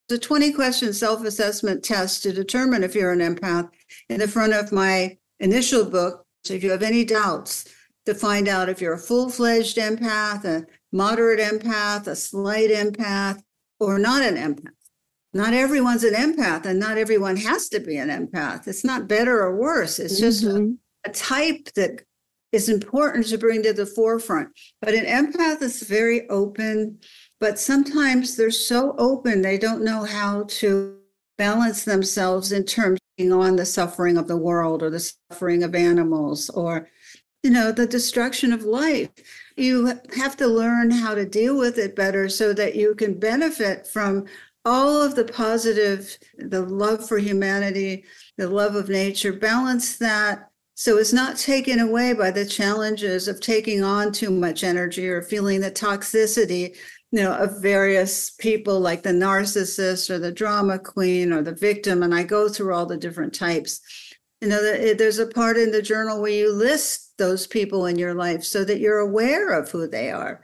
The 0.09 0.19
20 0.19 0.51
question 0.51 0.91
self 0.93 1.23
assessment 1.23 1.83
test 1.83 2.21
to 2.23 2.33
determine 2.33 2.83
if 2.83 2.95
you're 2.95 3.13
an 3.13 3.19
empath 3.19 3.69
in 4.09 4.19
the 4.19 4.27
front 4.27 4.53
of 4.53 4.71
my 4.71 5.17
initial 5.39 5.85
book. 5.85 6.25
So 6.43 6.53
if 6.53 6.63
you 6.63 6.71
have 6.71 6.83
any 6.83 7.05
doubts 7.05 7.65
to 8.05 8.13
find 8.13 8.49
out 8.49 8.67
if 8.67 8.81
you're 8.81 8.93
a 8.93 8.99
full 8.99 9.29
fledged 9.29 9.77
empath, 9.77 10.43
a 10.43 10.65
moderate 10.93 11.39
empath, 11.39 12.07
a 12.07 12.15
slight 12.15 12.69
empath, 12.69 13.41
or 13.79 13.99
not 13.99 14.21
an 14.21 14.35
empath. 14.35 14.71
Not 15.33 15.53
everyone's 15.53 16.03
an 16.03 16.13
empath, 16.13 16.65
and 16.65 16.79
not 16.79 16.97
everyone 16.97 17.37
has 17.37 17.67
to 17.69 17.79
be 17.79 17.97
an 17.97 18.09
empath. 18.09 18.67
It's 18.67 18.85
not 18.85 19.07
better 19.07 19.41
or 19.41 19.57
worse. 19.57 19.97
It's 19.97 20.19
just 20.19 20.45
mm-hmm. 20.45 20.73
a, 21.05 21.09
a 21.09 21.11
type 21.11 21.73
that 21.75 22.03
is 22.51 22.69
important 22.69 23.25
to 23.27 23.37
bring 23.39 23.63
to 23.63 23.73
the 23.73 23.87
forefront. 23.87 24.49
But 24.79 24.93
an 24.93 25.05
empath 25.05 25.63
is 25.63 25.81
very 25.81 26.29
open, 26.29 26.99
but 27.39 27.57
sometimes 27.57 28.37
they're 28.37 28.51
so 28.51 28.95
open 28.99 29.41
they 29.41 29.57
don't 29.57 29.83
know 29.83 30.03
how 30.03 30.45
to 30.47 30.99
balance 31.37 31.83
themselves 31.83 32.51
in 32.51 32.63
terms 32.63 32.99
of 33.19 33.31
on 33.31 33.55
the 33.55 33.65
suffering 33.65 34.17
of 34.17 34.27
the 34.27 34.37
world 34.37 34.81
or 34.81 34.89
the 34.89 35.11
suffering 35.29 35.63
of 35.63 35.75
animals 35.75 36.49
or 36.49 36.89
you 37.43 37.49
know 37.49 37.71
the 37.71 37.85
destruction 37.85 38.51
of 38.53 38.63
life 38.63 39.09
you 39.55 39.99
have 40.15 40.35
to 40.37 40.47
learn 40.47 40.89
how 40.89 41.13
to 41.13 41.25
deal 41.25 41.57
with 41.57 41.77
it 41.77 41.95
better 41.95 42.27
so 42.27 42.53
that 42.53 42.75
you 42.75 42.95
can 42.95 43.19
benefit 43.19 43.85
from 43.85 44.25
all 44.65 45.01
of 45.01 45.15
the 45.15 45.25
positive, 45.25 46.17
the 46.37 46.61
love 46.61 47.07
for 47.07 47.17
humanity, 47.17 48.05
the 48.37 48.47
love 48.47 48.75
of 48.75 48.89
nature, 48.89 49.33
balance 49.33 49.97
that 49.97 50.49
so 50.75 50.97
it's 50.97 51.13
not 51.13 51.37
taken 51.37 51.79
away 51.79 52.13
by 52.13 52.31
the 52.31 52.45
challenges 52.45 53.27
of 53.27 53.39
taking 53.39 53.83
on 53.83 54.11
too 54.11 54.31
much 54.31 54.63
energy 54.63 55.07
or 55.07 55.21
feeling 55.21 55.61
the 55.61 55.69
toxicity, 55.69 56.75
you 57.11 57.21
know, 57.21 57.31
of 57.31 57.61
various 57.61 58.31
people 58.31 58.79
like 58.79 59.03
the 59.03 59.11
narcissist 59.11 60.09
or 60.09 60.17
the 60.17 60.31
drama 60.31 60.79
queen 60.79 61.31
or 61.31 61.43
the 61.43 61.53
victim. 61.53 62.01
And 62.01 62.13
I 62.13 62.23
go 62.23 62.49
through 62.49 62.73
all 62.73 62.87
the 62.87 62.97
different 62.97 63.35
types. 63.35 63.81
You 64.41 64.47
know, 64.47 64.93
there's 64.95 65.19
a 65.19 65.27
part 65.27 65.57
in 65.57 65.71
the 65.71 65.81
journal 65.81 66.19
where 66.19 66.31
you 66.31 66.51
list 66.51 67.02
those 67.17 67.47
people 67.47 67.85
in 67.85 67.97
your 67.97 68.13
life 68.13 68.43
so 68.43 68.63
that 68.65 68.79
you're 68.79 68.99
aware 68.99 69.51
of 69.51 69.69
who 69.69 69.87
they 69.87 70.11
are. 70.11 70.41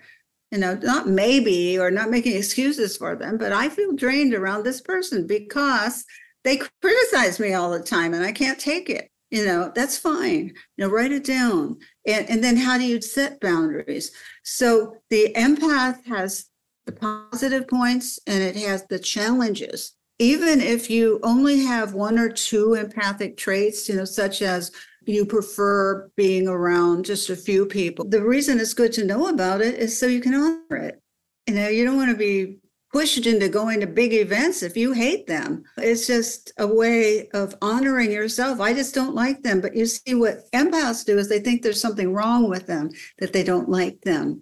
You 0.51 0.57
know, 0.59 0.75
not 0.75 1.07
maybe 1.07 1.77
or 1.77 1.91
not 1.91 2.09
making 2.09 2.35
excuses 2.35 2.97
for 2.97 3.15
them, 3.15 3.37
but 3.37 3.51
I 3.51 3.69
feel 3.69 3.93
drained 3.93 4.33
around 4.33 4.63
this 4.63 4.81
person 4.81 5.27
because 5.27 6.05
they 6.43 6.59
criticize 6.81 7.39
me 7.39 7.53
all 7.53 7.71
the 7.71 7.79
time 7.79 8.13
and 8.13 8.23
I 8.23 8.31
can't 8.31 8.59
take 8.59 8.89
it. 8.89 9.11
you 9.31 9.45
know, 9.45 9.71
that's 9.75 9.97
fine. 9.97 10.53
You 10.77 10.85
know, 10.85 10.89
write 10.89 11.11
it 11.11 11.23
down. 11.23 11.77
And, 12.07 12.29
and 12.29 12.43
then 12.43 12.57
how 12.57 12.77
do 12.77 12.85
you 12.85 13.01
set 13.01 13.39
boundaries? 13.39 14.11
So 14.43 14.95
the 15.09 15.33
empath 15.35 16.03
has 16.05 16.45
the 16.85 16.93
positive 16.93 17.67
points 17.67 18.19
and 18.25 18.41
it 18.41 18.55
has 18.55 18.85
the 18.87 18.99
challenges. 18.99 19.93
Even 20.17 20.59
if 20.59 20.89
you 20.89 21.19
only 21.23 21.61
have 21.63 21.93
one 21.93 22.17
or 22.19 22.29
two 22.29 22.73
empathic 22.73 23.37
traits, 23.37 23.87
you 23.87 23.95
know, 23.95 24.05
such 24.05 24.41
as 24.41 24.71
you 25.09 25.25
prefer 25.25 26.09
being 26.15 26.47
around 26.47 27.05
just 27.05 27.29
a 27.29 27.35
few 27.35 27.65
people, 27.65 28.05
the 28.05 28.23
reason 28.23 28.59
it's 28.59 28.73
good 28.73 28.93
to 28.93 29.05
know 29.05 29.27
about 29.27 29.61
it 29.61 29.75
is 29.75 29.97
so 29.97 30.05
you 30.05 30.21
can 30.21 30.35
honor 30.35 30.77
it. 30.77 31.01
You 31.47 31.55
know, 31.55 31.67
you 31.67 31.83
don't 31.85 31.97
want 31.97 32.11
to 32.11 32.17
be 32.17 32.59
pushed 32.91 33.25
into 33.25 33.49
going 33.49 33.79
to 33.79 33.87
big 33.87 34.13
events 34.13 34.63
if 34.63 34.75
you 34.75 34.93
hate 34.93 35.27
them. 35.27 35.63
It's 35.77 36.07
just 36.07 36.51
a 36.57 36.65
way 36.65 37.27
of 37.29 37.55
honoring 37.61 38.11
yourself. 38.11 38.59
I 38.59 38.73
just 38.73 38.95
don't 38.95 39.15
like 39.15 39.43
them. 39.43 39.61
But 39.61 39.75
you 39.75 39.85
see, 39.85 40.15
what 40.15 40.51
empaths 40.53 41.05
do 41.05 41.17
is 41.17 41.29
they 41.29 41.39
think 41.39 41.61
there's 41.61 41.81
something 41.81 42.13
wrong 42.13 42.49
with 42.49 42.65
them, 42.65 42.89
that 43.19 43.33
they 43.33 43.43
don't 43.43 43.69
like 43.69 44.01
them 44.01 44.41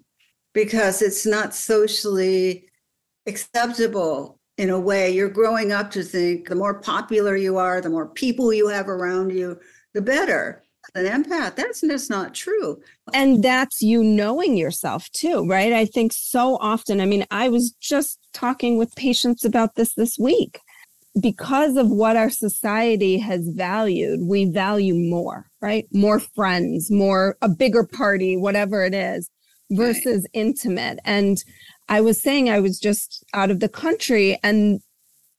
because 0.54 1.02
it's 1.02 1.26
not 1.26 1.54
socially 1.54 2.68
acceptable 3.26 4.40
in 4.58 4.70
a 4.70 4.80
way. 4.80 5.12
You're 5.12 5.30
growing 5.30 5.72
up 5.72 5.92
to 5.92 6.04
think 6.04 6.48
the 6.48 6.56
more 6.56 6.82
popular 6.82 7.36
you 7.36 7.58
are, 7.58 7.80
the 7.82 7.90
more 7.90 8.08
people 8.08 8.52
you 8.54 8.68
have 8.70 8.90
around 8.90 9.32
you, 9.32 9.60
the 9.94 10.02
better. 10.02 10.64
An 10.96 11.06
empath, 11.06 11.56
that's 11.56 11.82
just 11.82 12.10
not 12.10 12.34
true. 12.34 12.82
And 13.14 13.44
that's 13.44 13.82
you 13.82 14.04
knowing 14.04 14.56
yourself 14.56 15.10
too, 15.12 15.46
right? 15.46 15.74
I 15.74 15.86
think 15.86 16.14
so 16.14 16.58
often. 16.62 17.02
I 17.02 17.06
mean, 17.06 17.26
I 17.30 17.50
was 17.50 17.72
just 17.72 18.20
talking 18.34 18.78
with 18.78 18.96
patients 18.96 19.44
about 19.44 19.76
this 19.76 19.94
this 19.96 20.18
week. 20.18 20.60
Because 21.20 21.78
of 21.78 21.90
what 21.90 22.16
our 22.16 22.30
society 22.30 23.18
has 23.18 23.50
valued, 23.50 24.22
we 24.22 24.46
value 24.46 24.94
more, 24.94 25.50
right? 25.62 25.88
More 25.92 26.20
friends, 26.20 26.92
more 26.92 27.38
a 27.42 27.50
bigger 27.50 27.84
party, 27.84 28.38
whatever 28.38 28.86
it 28.86 28.94
is 28.94 29.30
versus 29.72 30.22
right. 30.24 30.42
intimate. 30.42 31.00
And 31.04 31.38
I 31.90 32.02
was 32.02 32.22
saying 32.22 32.50
I 32.50 32.60
was 32.60 32.80
just 32.80 33.26
out 33.34 33.52
of 33.52 33.60
the 33.60 33.70
country 33.70 34.40
and 34.44 34.80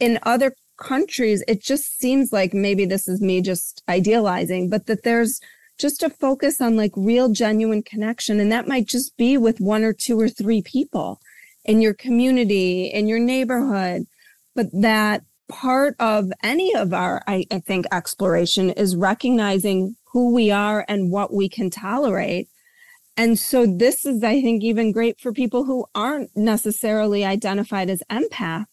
in 0.01 0.19
other 0.25 0.53
countries, 0.79 1.43
it 1.47 1.63
just 1.63 1.99
seems 1.99 2.33
like 2.33 2.55
maybe 2.55 2.85
this 2.85 3.09
is 3.09 3.21
me 3.21 3.43
just 3.43 3.83
idealizing, 3.89 4.69
but 4.69 4.87
that 4.87 5.03
there's 5.03 5.41
just 5.79 6.03
a 6.03 6.11
focus 6.11 6.61
on 6.61 6.77
like 6.77 6.93
real, 6.97 7.29
genuine 7.29 7.83
connection. 7.83 8.41
And 8.41 8.51
that 8.51 8.67
might 8.67 8.87
just 8.87 9.17
be 9.17 9.37
with 9.37 9.61
one 9.61 9.85
or 9.85 9.93
two 9.93 10.19
or 10.19 10.29
three 10.29 10.63
people 10.63 11.21
in 11.65 11.81
your 11.81 11.95
community, 11.95 12.87
in 12.87 13.07
your 13.07 13.21
neighborhood. 13.21 14.07
But 14.55 14.67
that 14.73 15.23
part 15.49 15.95
of 16.01 16.31
any 16.43 16.75
of 16.75 16.93
our, 16.93 17.23
I, 17.27 17.45
I 17.51 17.61
think, 17.61 17.87
exploration 17.93 18.71
is 18.71 18.97
recognizing 18.97 19.97
who 20.13 20.35
we 20.35 20.51
are 20.51 20.85
and 20.89 21.13
what 21.13 21.33
we 21.33 21.49
can 21.49 21.71
tolerate 21.71 22.49
and 23.19 23.37
so 23.37 23.67
this 23.67 24.05
is, 24.07 24.23
I 24.23 24.41
think, 24.41 24.63
even 24.63 24.93
great 24.93 25.19
for 25.19 25.33
people 25.33 25.65
who 25.65 25.87
aren't 25.93 26.31
necessarily 26.37 27.25
identified 27.25 27.91
as 27.91 28.01
empaths, 28.09 28.67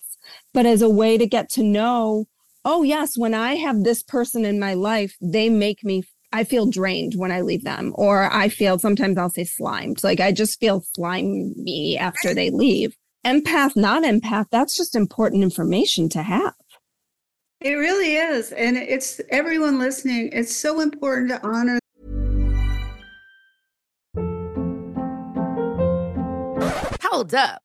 but 0.56 0.66
as 0.66 0.82
a 0.82 0.90
way 0.90 1.18
to 1.18 1.28
get 1.28 1.50
to 1.50 1.64
know, 1.64 2.26
oh, 2.64 2.82
yes, 2.82 3.18
when 3.18 3.34
I 3.34 3.56
have 3.56 3.84
this 3.84 4.02
person 4.02 4.46
in 4.46 4.58
my 4.58 4.74
life, 4.74 5.14
they 5.22 5.50
make 5.50 5.84
me, 5.84 6.04
I 6.32 6.46
feel 6.46 6.66
drained 6.66 7.16
when 7.18 7.30
I 7.30 7.42
leave 7.42 7.66
them, 7.66 7.92
or 7.96 8.34
I 8.34 8.48
feel 8.48 8.80
sometimes 8.80 9.18
I'll 9.18 9.30
say 9.30 9.44
slimed. 9.44 10.02
Like 10.02 10.22
I 10.22 10.32
just 10.32 10.58
feel 10.62 10.82
slimy 10.96 11.98
after 11.98 12.34
they 12.34 12.52
leave. 12.52 12.96
Empath, 13.26 13.76
not 13.76 14.04
empath, 14.04 14.46
that's 14.50 14.78
just 14.78 14.96
important 14.96 15.44
information 15.44 16.08
to 16.10 16.24
have. 16.24 16.54
It 17.60 17.74
really 17.74 18.16
is. 18.16 18.54
And 18.54 18.78
it's 18.78 19.20
everyone 19.30 19.78
listening, 19.78 20.30
it's 20.32 20.56
so 20.56 20.80
important 20.80 21.32
to 21.32 21.46
honor 21.46 21.80
Hold 27.02 27.34
up. 27.34 27.65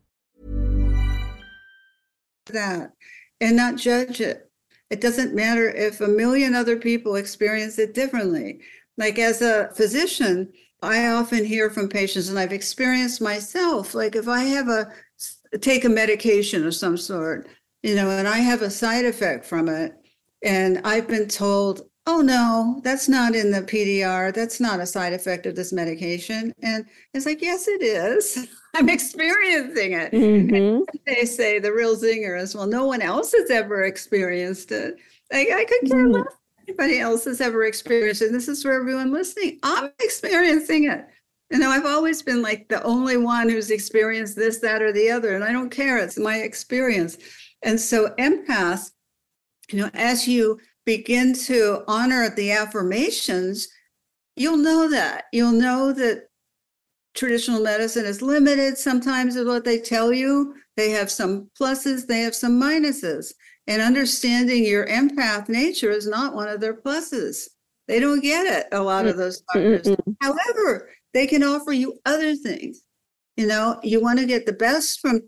that 2.47 2.91
and 3.39 3.55
not 3.55 3.77
judge 3.77 4.21
it. 4.21 4.49
It 4.89 5.01
doesn't 5.01 5.35
matter 5.35 5.69
if 5.69 6.01
a 6.01 6.07
million 6.07 6.53
other 6.53 6.77
people 6.77 7.15
experience 7.15 7.79
it 7.79 7.93
differently. 7.93 8.61
Like 8.97 9.19
as 9.19 9.41
a 9.41 9.69
physician, 9.73 10.51
I 10.81 11.07
often 11.07 11.45
hear 11.45 11.69
from 11.69 11.89
patients, 11.89 12.29
and 12.29 12.37
I've 12.39 12.51
experienced 12.51 13.21
myself, 13.21 13.93
like 13.93 14.15
if 14.15 14.27
I 14.27 14.43
have 14.43 14.67
a 14.67 14.91
take 15.59 15.85
a 15.85 15.89
medication 15.89 16.65
of 16.65 16.75
some 16.75 16.97
sort, 16.97 17.47
you 17.83 17.95
know, 17.95 18.09
and 18.09 18.27
I 18.27 18.37
have 18.39 18.61
a 18.61 18.69
side 18.69 19.05
effect 19.05 19.45
from 19.45 19.69
it, 19.69 19.93
and 20.43 20.81
I've 20.83 21.07
been 21.07 21.27
told, 21.27 21.89
oh 22.07 22.21
no, 22.21 22.81
that's 22.83 23.07
not 23.07 23.35
in 23.35 23.51
the 23.51 23.61
PDR. 23.61 24.33
That's 24.33 24.59
not 24.59 24.79
a 24.79 24.85
side 24.85 25.13
effect 25.13 25.45
of 25.45 25.55
this 25.55 25.71
medication. 25.71 26.53
And 26.63 26.85
it's 27.13 27.25
like, 27.25 27.41
yes, 27.41 27.67
it 27.67 27.81
is. 27.81 28.47
I'm 28.73 28.89
experiencing 28.89 29.93
it. 29.93 30.11
Mm-hmm. 30.11 30.83
They 31.05 31.25
say 31.25 31.59
the 31.59 31.73
real 31.73 31.95
zinger 31.95 32.39
is, 32.39 32.55
well, 32.55 32.67
no 32.67 32.85
one 32.85 33.01
else 33.01 33.33
has 33.33 33.49
ever 33.49 33.83
experienced 33.83 34.71
it. 34.71 34.95
Like 35.31 35.49
I 35.51 35.65
could 35.65 35.89
care 35.89 36.05
mm-hmm. 36.05 36.13
less 36.13 36.35
anybody 36.67 36.99
else 36.99 37.25
has 37.25 37.41
ever 37.41 37.65
experienced 37.65 38.21
it. 38.21 38.31
This 38.31 38.47
is 38.47 38.63
for 38.63 38.71
everyone 38.71 39.11
listening. 39.11 39.59
I'm 39.63 39.91
experiencing 39.99 40.85
it. 40.85 41.05
You 41.49 41.59
know, 41.59 41.69
I've 41.69 41.85
always 41.85 42.21
been 42.21 42.41
like 42.41 42.69
the 42.69 42.81
only 42.83 43.17
one 43.17 43.49
who's 43.49 43.71
experienced 43.71 44.37
this, 44.37 44.59
that, 44.59 44.81
or 44.81 44.93
the 44.93 45.09
other, 45.11 45.35
and 45.35 45.43
I 45.43 45.51
don't 45.51 45.69
care. 45.69 45.97
It's 45.97 46.17
my 46.17 46.37
experience. 46.37 47.17
And 47.63 47.79
so 47.79 48.09
empaths, 48.17 48.91
you 49.69 49.79
know, 49.79 49.89
as 49.93 50.27
you 50.27 50.59
begin 50.85 51.33
to 51.33 51.83
honor 51.87 52.29
the 52.29 52.51
affirmations, 52.51 53.67
you'll 54.37 54.57
know 54.57 54.89
that. 54.89 55.25
You'll 55.33 55.51
know 55.51 55.91
that 55.91 56.29
traditional 57.13 57.61
medicine 57.61 58.05
is 58.05 58.21
limited 58.21 58.77
sometimes 58.77 59.35
is 59.35 59.47
what 59.47 59.65
they 59.65 59.79
tell 59.79 60.13
you. 60.13 60.55
They 60.77 60.91
have 60.91 61.11
some 61.11 61.49
pluses, 61.59 62.07
they 62.07 62.21
have 62.21 62.35
some 62.35 62.59
minuses. 62.59 63.33
And 63.67 63.81
understanding 63.81 64.65
your 64.65 64.87
empath 64.87 65.47
nature 65.49 65.91
is 65.91 66.07
not 66.07 66.33
one 66.33 66.47
of 66.47 66.59
their 66.59 66.75
pluses. 66.75 67.47
They 67.87 67.99
don't 67.99 68.21
get 68.21 68.45
it, 68.45 68.67
a 68.71 68.81
lot 68.81 69.05
of 69.05 69.15
mm, 69.15 69.19
those 69.19 69.41
mm, 69.41 69.45
doctors. 69.53 69.87
Mm-hmm. 69.87 70.11
However, 70.21 70.89
they 71.13 71.27
can 71.27 71.43
offer 71.43 71.73
you 71.73 71.99
other 72.05 72.35
things. 72.35 72.81
You 73.37 73.47
know, 73.47 73.79
you 73.83 74.01
want 74.01 74.19
to 74.19 74.25
get 74.25 74.45
the 74.45 74.53
best 74.53 74.99
from 74.99 75.21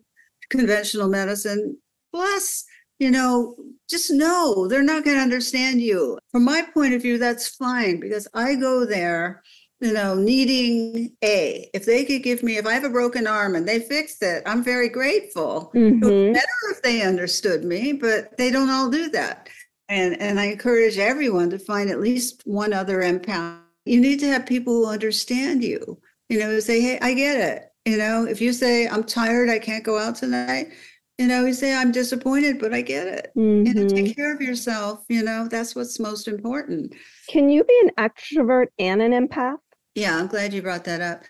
conventional 0.50 1.10
medicine, 1.10 1.78
plus, 2.14 2.64
you 3.00 3.12
know, 3.12 3.56
just 3.90 4.12
know 4.12 4.68
they're 4.68 4.84
not 4.84 5.04
going 5.04 5.18
to 5.18 5.24
understand 5.24 5.82
you. 5.82 6.18
From 6.32 6.46
my 6.46 6.66
point 6.74 6.94
of 6.94 7.02
view, 7.02 7.18
that's 7.18 7.56
fine 7.56 8.00
because 8.00 8.28
I 8.34 8.56
go 8.56 8.86
there 8.86 9.42
you 9.84 9.92
know, 9.92 10.16
needing 10.16 11.12
A. 11.26 11.70
If 11.74 11.86
they 11.86 12.06
could 12.06 12.24
give 12.24 12.42
me, 12.42 12.56
if 12.56 12.66
I 12.66 12.74
have 12.74 12.86
a 12.86 12.90
broken 12.90 13.28
arm 13.28 13.54
and 13.56 13.68
they 13.68 13.82
fix 13.82 14.22
it, 14.22 14.42
I'm 14.46 14.64
very 14.64 14.88
grateful. 14.88 15.74
Mm-hmm. 15.76 16.32
better 16.32 16.48
if 16.72 16.82
they 16.82 17.02
understood 17.02 17.66
me, 17.66 17.92
but 17.92 18.38
they 18.38 18.50
don't 18.50 18.70
all 18.70 18.90
do 18.90 19.10
that. 19.10 19.50
And 19.90 20.20
and 20.22 20.40
I 20.40 20.46
encourage 20.46 20.98
everyone 20.98 21.50
to 21.50 21.60
find 21.60 21.90
at 21.90 22.00
least 22.00 22.44
one 22.46 22.72
other 22.72 23.02
empath. 23.02 23.60
You 23.84 24.00
need 24.00 24.22
to 24.22 24.28
have 24.28 24.46
people 24.46 24.74
who 24.74 24.90
understand 24.90 25.62
you. 25.62 26.00
You 26.30 26.40
know, 26.40 26.58
say, 26.62 26.80
hey, 26.80 26.98
I 27.02 27.14
get 27.14 27.38
it. 27.38 27.70
You 27.84 27.98
know, 27.98 28.26
if 28.26 28.40
you 28.40 28.54
say 28.54 28.88
I'm 28.88 29.04
tired, 29.04 29.50
I 29.50 29.60
can't 29.60 29.84
go 29.84 30.00
out 30.00 30.16
tonight. 30.16 30.68
You 31.18 31.28
know, 31.28 31.46
you 31.46 31.54
say 31.54 31.76
I'm 31.76 31.92
disappointed, 31.92 32.58
but 32.58 32.74
I 32.74 32.82
get 32.82 33.06
it. 33.08 33.32
Mm-hmm. 33.36 33.68
You 33.68 33.74
know, 33.74 33.90
take 33.90 34.06
mm-hmm. 34.06 34.14
care 34.14 34.34
of 34.34 34.40
yourself. 34.40 35.04
You 35.10 35.24
know, 35.24 35.50
that's 35.50 35.76
what's 35.76 36.00
most 36.00 36.30
important. 36.30 36.96
Can 37.28 37.50
you 37.50 37.66
be 37.66 37.82
an 37.84 38.10
extrovert 38.10 38.68
and 38.80 39.02
an 39.02 39.12
empath? 39.12 39.58
Yeah, 39.96 40.18
I'm 40.18 40.28
glad 40.28 40.54
you 40.54 40.62
brought 40.62 40.86
that 40.86 41.02
up. 41.02 41.24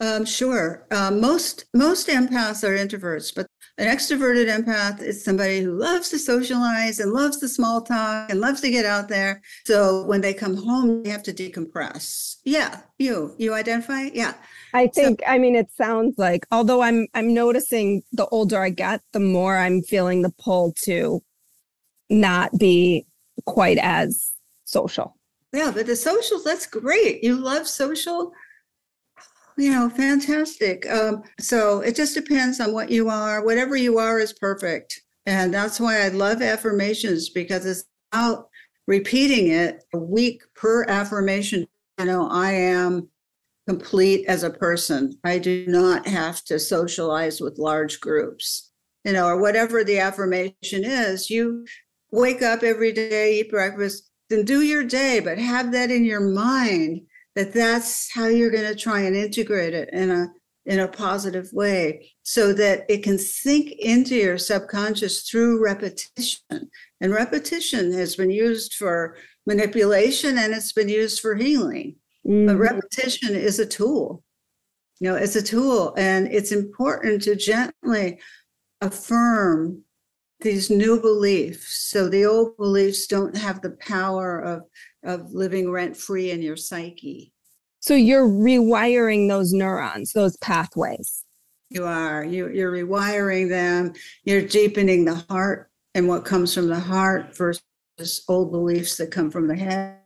Um, 0.00 0.24
sure. 0.26 0.86
Uh, 0.90 1.10
most 1.10 1.64
most 1.72 2.08
empaths 2.08 2.62
are 2.62 2.76
introverts, 2.76 3.34
but 3.34 3.46
an 3.78 3.86
extroverted 3.86 4.48
empath 4.48 5.00
is 5.02 5.24
somebody 5.24 5.60
who 5.60 5.72
loves 5.72 6.10
to 6.10 6.18
socialize 6.18 6.98
and 6.98 7.12
loves 7.12 7.40
the 7.40 7.48
small 7.48 7.80
talk 7.82 8.30
and 8.30 8.40
loves 8.40 8.60
to 8.60 8.70
get 8.70 8.84
out 8.84 9.08
there. 9.08 9.42
So 9.64 10.04
when 10.04 10.20
they 10.20 10.34
come 10.34 10.56
home, 10.56 11.02
they 11.02 11.10
have 11.10 11.22
to 11.24 11.32
decompress. 11.32 12.36
Yeah, 12.44 12.80
you 12.98 13.34
you 13.38 13.54
identify? 13.54 14.10
Yeah. 14.12 14.34
I 14.74 14.88
think 14.88 15.20
so, 15.20 15.30
I 15.30 15.38
mean 15.38 15.56
it 15.56 15.70
sounds 15.74 16.18
like 16.18 16.46
although 16.50 16.82
I'm 16.82 17.06
I'm 17.14 17.32
noticing 17.32 18.02
the 18.12 18.26
older 18.26 18.60
I 18.62 18.70
get, 18.70 19.00
the 19.12 19.20
more 19.20 19.56
I'm 19.56 19.82
feeling 19.82 20.22
the 20.22 20.32
pull 20.38 20.74
to 20.84 21.22
not 22.10 22.50
be 22.58 23.06
quite 23.46 23.78
as 23.78 24.32
social. 24.64 25.16
Yeah, 25.52 25.70
but 25.74 25.86
the 25.86 25.96
social, 25.96 26.42
that's 26.42 26.66
great. 26.66 27.22
You 27.22 27.36
love 27.36 27.66
social 27.66 28.32
you 29.56 29.70
know, 29.70 29.88
fantastic. 29.88 30.88
Um, 30.90 31.22
so 31.40 31.80
it 31.80 31.96
just 31.96 32.14
depends 32.14 32.60
on 32.60 32.72
what 32.72 32.90
you 32.90 33.08
are. 33.08 33.44
Whatever 33.44 33.76
you 33.76 33.98
are 33.98 34.18
is 34.18 34.32
perfect. 34.34 35.00
And 35.24 35.52
that's 35.52 35.80
why 35.80 36.02
I 36.02 36.08
love 36.08 36.42
affirmations 36.42 37.30
because 37.30 37.64
it's 37.66 37.84
about 38.12 38.48
repeating 38.86 39.48
it 39.48 39.82
a 39.94 39.98
week 39.98 40.42
per 40.54 40.84
affirmation. 40.84 41.66
You 41.98 42.04
know, 42.04 42.28
I 42.28 42.52
am 42.52 43.08
complete 43.66 44.26
as 44.28 44.42
a 44.42 44.50
person. 44.50 45.18
I 45.24 45.38
do 45.38 45.64
not 45.66 46.06
have 46.06 46.44
to 46.44 46.58
socialize 46.58 47.40
with 47.40 47.58
large 47.58 48.00
groups, 48.00 48.70
you 49.04 49.12
know, 49.12 49.26
or 49.26 49.40
whatever 49.40 49.82
the 49.82 49.98
affirmation 49.98 50.54
is. 50.84 51.30
You 51.30 51.66
wake 52.12 52.42
up 52.42 52.62
every 52.62 52.92
day, 52.92 53.40
eat 53.40 53.50
breakfast, 53.50 54.05
then 54.28 54.44
do 54.44 54.62
your 54.62 54.84
day, 54.84 55.20
but 55.20 55.38
have 55.38 55.72
that 55.72 55.90
in 55.90 56.04
your 56.04 56.20
mind 56.20 57.02
that 57.34 57.52
that's 57.52 58.10
how 58.12 58.26
you're 58.26 58.50
going 58.50 58.66
to 58.66 58.74
try 58.74 59.02
and 59.02 59.14
integrate 59.14 59.74
it 59.74 59.90
in 59.92 60.10
a 60.10 60.28
in 60.64 60.80
a 60.80 60.88
positive 60.88 61.48
way 61.52 62.10
so 62.24 62.52
that 62.52 62.84
it 62.88 63.04
can 63.04 63.16
sink 63.16 63.70
into 63.78 64.16
your 64.16 64.36
subconscious 64.36 65.22
through 65.22 65.62
repetition. 65.62 66.40
And 67.00 67.12
repetition 67.12 67.92
has 67.92 68.16
been 68.16 68.32
used 68.32 68.74
for 68.74 69.16
manipulation 69.46 70.38
and 70.38 70.52
it's 70.52 70.72
been 70.72 70.88
used 70.88 71.20
for 71.20 71.36
healing. 71.36 71.96
Mm-hmm. 72.26 72.46
but 72.46 72.56
repetition 72.56 73.36
is 73.36 73.60
a 73.60 73.66
tool. 73.66 74.24
You 74.98 75.10
know 75.10 75.16
it's 75.16 75.36
a 75.36 75.42
tool 75.42 75.94
and 75.96 76.26
it's 76.26 76.50
important 76.50 77.22
to 77.22 77.36
gently 77.36 78.18
affirm 78.80 79.82
these 80.40 80.70
new 80.70 81.00
beliefs 81.00 81.88
so 81.88 82.08
the 82.08 82.26
old 82.26 82.56
beliefs 82.58 83.06
don't 83.06 83.36
have 83.36 83.62
the 83.62 83.70
power 83.80 84.38
of 84.38 84.62
of 85.06 85.32
living 85.32 85.70
rent 85.70 85.96
free 85.96 86.30
in 86.30 86.42
your 86.42 86.56
psyche. 86.56 87.32
So 87.80 87.94
you're 87.94 88.28
rewiring 88.28 89.28
those 89.28 89.52
neurons, 89.52 90.12
those 90.12 90.36
pathways. 90.38 91.24
You 91.70 91.84
are. 91.84 92.24
You, 92.24 92.48
you're 92.48 92.72
rewiring 92.72 93.48
them. 93.48 93.92
You're 94.24 94.42
deepening 94.42 95.04
the 95.04 95.24
heart 95.28 95.70
and 95.94 96.08
what 96.08 96.24
comes 96.24 96.52
from 96.52 96.68
the 96.68 96.80
heart 96.80 97.36
versus 97.36 97.62
old 98.28 98.50
beliefs 98.50 98.96
that 98.96 99.10
come 99.10 99.30
from 99.30 99.46
the 99.46 99.56
head. 99.56 99.98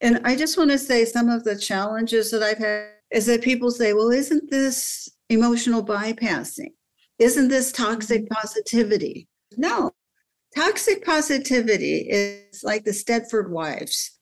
And 0.00 0.20
I 0.24 0.36
just 0.36 0.58
want 0.58 0.70
to 0.70 0.78
say 0.78 1.04
some 1.04 1.28
of 1.28 1.44
the 1.44 1.58
challenges 1.58 2.30
that 2.30 2.42
I've 2.42 2.58
had 2.58 2.88
is 3.10 3.26
that 3.26 3.42
people 3.42 3.70
say, 3.70 3.92
well, 3.92 4.10
isn't 4.10 4.50
this 4.50 5.08
emotional 5.30 5.84
bypassing? 5.84 6.72
Isn't 7.18 7.48
this 7.48 7.72
toxic 7.72 8.28
positivity? 8.28 9.28
No, 9.56 9.92
toxic 10.54 11.04
positivity 11.04 12.06
is 12.08 12.62
like 12.62 12.84
the 12.84 12.90
Stepford 12.92 13.50
wives 13.50 14.16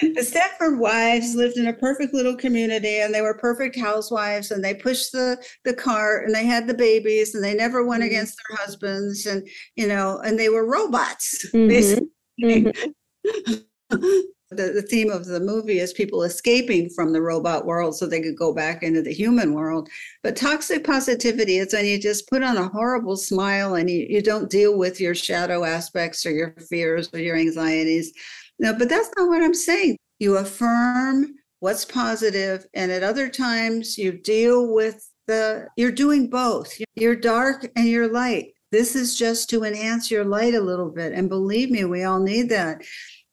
the 0.00 0.20
Stepford 0.20 0.78
wives 0.78 1.34
lived 1.34 1.56
in 1.56 1.68
a 1.68 1.72
perfect 1.72 2.12
little 2.12 2.36
community 2.36 3.00
and 3.00 3.14
they 3.14 3.22
were 3.22 3.38
perfect 3.38 3.78
housewives 3.78 4.50
and 4.50 4.62
they 4.62 4.74
pushed 4.74 5.12
the, 5.12 5.42
the 5.64 5.72
cart 5.72 6.26
and 6.26 6.34
they 6.34 6.44
had 6.44 6.66
the 6.66 6.74
babies 6.74 7.34
and 7.34 7.42
they 7.42 7.54
never 7.54 7.84
went 7.84 8.02
mm-hmm. 8.02 8.08
against 8.08 8.36
their 8.36 8.58
husbands 8.58 9.26
and, 9.26 9.46
you 9.74 9.86
know, 9.86 10.18
and 10.18 10.38
they 10.38 10.48
were 10.48 10.66
robots, 10.66 11.46
mm-hmm. 11.54 11.68
basically. 11.68 12.10
Mm-hmm. 12.42 14.16
the, 14.50 14.72
the 14.72 14.82
theme 14.82 15.10
of 15.10 15.26
the 15.26 15.40
movie 15.40 15.80
is 15.80 15.92
people 15.92 16.22
escaping 16.22 16.88
from 16.90 17.12
the 17.12 17.20
robot 17.20 17.66
world 17.66 17.96
so 17.96 18.06
they 18.06 18.20
could 18.20 18.36
go 18.36 18.54
back 18.54 18.82
into 18.82 19.02
the 19.02 19.12
human 19.12 19.54
world. 19.54 19.88
But 20.22 20.36
toxic 20.36 20.84
positivity 20.84 21.58
is 21.58 21.72
when 21.72 21.86
you 21.86 21.98
just 21.98 22.28
put 22.28 22.42
on 22.42 22.56
a 22.56 22.68
horrible 22.68 23.16
smile 23.16 23.74
and 23.74 23.90
you, 23.90 24.06
you 24.08 24.22
don't 24.22 24.50
deal 24.50 24.78
with 24.78 25.00
your 25.00 25.14
shadow 25.14 25.64
aspects 25.64 26.24
or 26.24 26.30
your 26.30 26.54
fears 26.68 27.10
or 27.12 27.18
your 27.18 27.36
anxieties 27.36 28.12
no, 28.58 28.74
but 28.74 28.88
that's 28.88 29.10
not 29.16 29.28
what 29.28 29.42
I'm 29.42 29.54
saying. 29.54 29.98
You 30.18 30.38
affirm 30.38 31.34
what's 31.60 31.84
positive, 31.84 32.66
and 32.74 32.90
at 32.90 33.02
other 33.02 33.28
times 33.28 33.98
you 33.98 34.12
deal 34.12 34.72
with 34.72 35.08
the, 35.26 35.68
you're 35.76 35.92
doing 35.92 36.30
both. 36.30 36.76
You're 36.94 37.16
dark 37.16 37.66
and 37.76 37.86
you're 37.86 38.08
light. 38.08 38.52
This 38.72 38.96
is 38.96 39.16
just 39.16 39.50
to 39.50 39.64
enhance 39.64 40.10
your 40.10 40.24
light 40.24 40.54
a 40.54 40.60
little 40.60 40.90
bit. 40.90 41.12
And 41.12 41.28
believe 41.28 41.70
me, 41.70 41.84
we 41.84 42.04
all 42.04 42.20
need 42.20 42.48
that. 42.50 42.82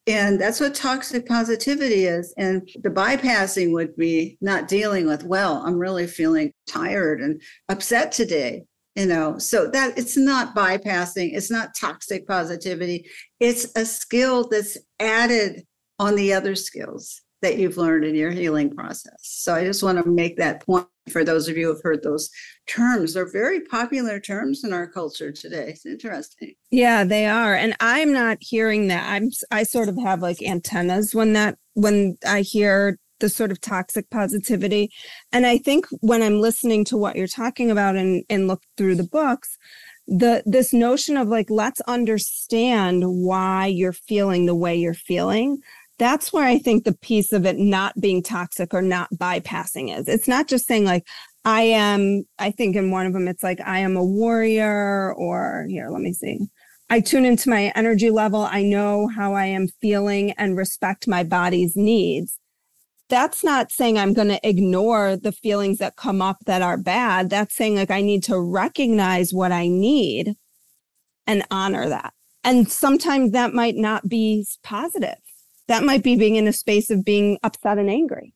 And 0.06 0.40
that's 0.40 0.60
what 0.60 0.76
toxic 0.76 1.26
positivity 1.28 2.06
is. 2.06 2.34
And 2.38 2.68
the 2.82 2.90
bypassing 2.90 3.72
would 3.72 3.96
be 3.96 4.38
not 4.42 4.68
dealing 4.68 5.08
with, 5.08 5.24
well, 5.24 5.64
I'm 5.66 5.78
really 5.78 6.08
feeling 6.08 6.52
tired 6.68 7.22
and 7.22 7.42
upset 7.70 8.12
today 8.12 8.66
you 8.96 9.08
know? 9.08 9.40
So 9.40 9.68
that 9.72 9.98
it's 9.98 10.18
not 10.18 10.56
bypassing 10.56 11.34
it's 11.34 11.50
not 11.50 11.76
toxic 11.76 12.28
positivity. 12.28 13.10
It's 13.40 13.76
a 13.76 13.86
skill 13.86 14.48
that's 14.50 14.78
added 15.00 15.66
on 16.00 16.16
the 16.16 16.34
other 16.34 16.54
skills 16.54 17.23
that 17.44 17.58
you've 17.60 17.78
learned 17.78 18.06
in 18.06 18.16
your 18.16 18.32
healing 18.32 18.74
process. 18.74 19.20
So 19.22 19.54
i 19.54 19.64
just 19.64 19.84
want 19.84 20.04
to 20.04 20.10
make 20.10 20.38
that 20.38 20.66
point 20.66 20.88
for 21.10 21.24
those 21.24 21.48
of 21.48 21.58
you 21.58 21.68
who've 21.68 21.82
heard 21.84 22.02
those 22.02 22.30
terms. 22.68 23.14
They're 23.14 23.30
very 23.30 23.60
popular 23.60 24.20
terms 24.20 24.64
in 24.64 24.74
our 24.74 24.88
culture 24.88 25.32
today. 25.32 25.70
It's 25.70 25.86
interesting. 25.86 26.56
Yeah 26.72 27.04
they 27.04 27.28
are. 27.28 27.54
And 27.54 27.76
i'm 27.80 28.12
not 28.12 28.38
hearing 28.42 28.88
that. 28.88 29.08
I'm 29.08 29.30
i 29.52 29.64
sort 29.64 29.90
of 29.90 29.98
have 29.98 30.22
like 30.22 30.42
antennas 30.42 31.14
when 31.14 31.34
that 31.34 31.58
when 31.76 32.18
i 32.26 32.42
hear 32.42 32.98
the 33.20 33.30
sort 33.30 33.52
of 33.52 33.62
toxic 33.62 34.10
positivity. 34.10 34.92
And 35.32 35.46
I 35.46 35.58
think 35.58 35.86
when 36.02 36.22
I'm 36.22 36.42
listening 36.42 36.84
to 36.86 36.98
what 36.98 37.16
you're 37.16 37.28
talking 37.28 37.72
about 37.72 37.96
and, 37.96 38.24
and 38.30 38.48
look 38.48 38.64
through 38.76 38.96
the 38.96 39.08
books, 39.08 39.58
the 40.08 40.44
this 40.46 40.74
notion 40.74 41.16
of 41.16 41.30
like 41.30 41.50
let's 41.50 41.80
understand 41.82 43.04
why 43.06 43.68
you're 43.68 43.94
feeling 43.94 44.46
the 44.46 44.56
way 44.56 44.76
you're 44.76 44.94
feeling 44.94 45.60
that's 46.00 46.34
where 46.34 46.46
i 46.46 46.58
think 46.58 46.84
the 46.84 46.98
piece 46.98 47.32
of 47.32 47.46
it 47.46 47.58
not 47.58 48.00
being 48.00 48.22
toxic 48.22 48.74
or 48.74 48.82
not 48.82 49.10
bypassing 49.16 49.98
is 49.98 50.08
it's 50.08 50.28
not 50.28 50.48
just 50.48 50.66
saying 50.66 50.86
like 50.86 51.06
i 51.46 51.62
am 51.62 52.24
i 52.40 52.52
think 52.52 52.76
in 52.76 52.92
one 52.92 53.06
of 53.06 53.14
them 53.14 53.28
it's 53.28 53.44
like 53.44 53.60
i 53.66 53.80
am 53.80 53.96
a 53.96 54.04
warrior 54.04 55.14
or 55.14 55.66
here 55.70 55.90
let 55.90 56.02
me 56.02 56.14
see 56.14 56.40
i 56.90 57.00
tune 57.00 57.26
into 57.26 57.50
my 57.50 57.72
energy 57.76 58.10
level 58.10 58.42
i 58.42 58.62
know 58.62 59.08
how 59.08 59.34
i 59.34 59.46
am 59.46 59.68
feeling 59.82 60.32
and 60.32 60.58
respect 60.58 61.08
my 61.08 61.24
body's 61.24 61.76
needs 61.76 62.40
that's 63.10 63.44
not 63.44 63.72
saying 63.72 64.00
I'm 64.00 64.14
going 64.14 64.30
to 64.30 64.40
ignore 64.48 65.16
the 65.16 65.32
feelings 65.32 65.78
that 65.78 65.98
come 65.98 66.20
up 66.20 66.38
that 66.48 66.64
are 66.64 66.78
bad. 66.78 67.30
That's 67.30 67.56
saying 67.56 67.76
like 67.76 67.92
I 67.92 68.02
need 68.02 68.24
to 68.24 68.40
recognize 68.40 69.32
what 69.32 69.52
I 69.52 69.68
need 69.68 70.34
and 71.28 71.46
honor 71.52 71.88
that. 71.90 72.14
And 72.44 72.70
sometimes 72.70 73.32
that 73.32 73.54
might 73.54 73.76
not 73.76 74.10
be 74.10 74.46
positive. 74.64 75.18
That 75.68 75.84
might 75.84 76.04
be 76.04 76.16
being 76.16 76.36
in 76.36 76.48
a 76.48 76.54
space 76.54 76.90
of 76.90 77.06
being 77.06 77.38
upset 77.44 77.78
and 77.78 77.90
angry. 77.90 78.34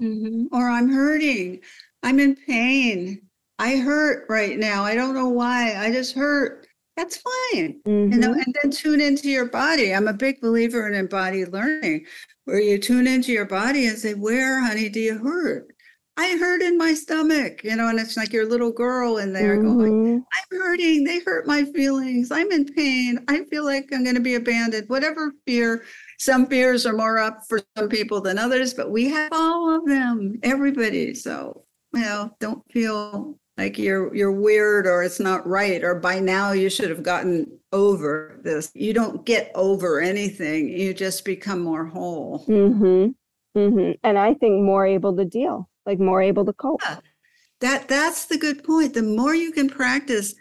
Mm-hmm. 0.00 0.54
Or 0.54 0.68
I'm 0.68 0.90
hurting. 0.90 1.60
I'm 2.02 2.20
in 2.20 2.36
pain. 2.36 3.22
I 3.58 3.76
hurt 3.76 4.26
right 4.28 4.58
now. 4.58 4.84
I 4.84 4.94
don't 4.94 5.14
know 5.14 5.28
why. 5.28 5.74
I 5.76 5.90
just 5.90 6.14
hurt. 6.14 6.66
That's 6.96 7.16
fine. 7.16 7.80
Mm-hmm. 7.86 8.12
You 8.12 8.18
know, 8.18 8.30
mm-hmm. 8.30 8.40
and 8.40 8.56
then 8.62 8.70
tune 8.70 9.00
into 9.00 9.30
your 9.30 9.46
body. 9.46 9.94
I'm 9.94 10.08
a 10.08 10.12
big 10.12 10.40
believer 10.40 10.86
in 10.86 10.94
embodied 10.94 11.52
learning 11.52 12.06
where 12.44 12.60
you 12.60 12.78
tune 12.78 13.06
into 13.06 13.32
your 13.32 13.46
body 13.46 13.86
and 13.86 13.98
say, 13.98 14.14
Where, 14.14 14.62
honey, 14.62 14.88
do 14.88 15.00
you 15.00 15.18
hurt? 15.18 15.68
I 16.18 16.36
hurt 16.38 16.62
in 16.62 16.78
my 16.78 16.94
stomach, 16.94 17.62
you 17.62 17.76
know, 17.76 17.88
and 17.88 18.00
it's 18.00 18.16
like 18.16 18.32
your 18.32 18.48
little 18.48 18.72
girl 18.72 19.18
in 19.18 19.34
there 19.34 19.58
mm-hmm. 19.58 19.78
going, 19.78 20.24
I'm 20.32 20.58
hurting. 20.58 21.04
They 21.04 21.20
hurt 21.20 21.46
my 21.46 21.64
feelings. 21.64 22.30
I'm 22.30 22.50
in 22.50 22.64
pain. 22.64 23.22
I 23.28 23.44
feel 23.44 23.64
like 23.64 23.90
I'm 23.92 24.02
going 24.02 24.16
to 24.16 24.22
be 24.22 24.36
abandoned. 24.36 24.88
Whatever 24.88 25.32
fear, 25.44 25.84
some 26.18 26.46
fears 26.46 26.86
are 26.86 26.94
more 26.94 27.18
up 27.18 27.42
for 27.46 27.60
some 27.76 27.90
people 27.90 28.22
than 28.22 28.38
others, 28.38 28.72
but 28.72 28.90
we 28.90 29.10
have 29.10 29.30
all 29.32 29.76
of 29.76 29.84
them, 29.84 30.38
everybody. 30.42 31.14
So, 31.14 31.64
you 31.92 32.00
know, 32.00 32.30
don't 32.40 32.64
feel 32.72 33.38
like 33.58 33.78
you're 33.78 34.14
you're 34.14 34.32
weird 34.32 34.86
or 34.86 35.02
it's 35.02 35.20
not 35.20 35.46
right 35.46 35.82
or 35.82 35.94
by 35.94 36.18
now 36.18 36.52
you 36.52 36.68
should 36.68 36.90
have 36.90 37.02
gotten 37.02 37.58
over 37.72 38.38
this 38.42 38.70
you 38.74 38.92
don't 38.92 39.24
get 39.24 39.50
over 39.54 39.98
anything 39.98 40.68
you 40.68 40.92
just 40.92 41.24
become 41.24 41.60
more 41.60 41.86
whole 41.86 42.44
mm-hmm. 42.46 43.08
Mm-hmm. 43.58 43.92
and 44.02 44.18
i 44.18 44.34
think 44.34 44.62
more 44.62 44.86
able 44.86 45.16
to 45.16 45.24
deal 45.24 45.70
like 45.86 45.98
more 45.98 46.20
able 46.20 46.44
to 46.44 46.52
cope 46.52 46.80
yeah. 46.84 46.98
that 47.60 47.88
that's 47.88 48.26
the 48.26 48.38
good 48.38 48.62
point 48.64 48.94
the 48.94 49.02
more 49.02 49.34
you 49.34 49.52
can 49.52 49.68
practice 49.68 50.34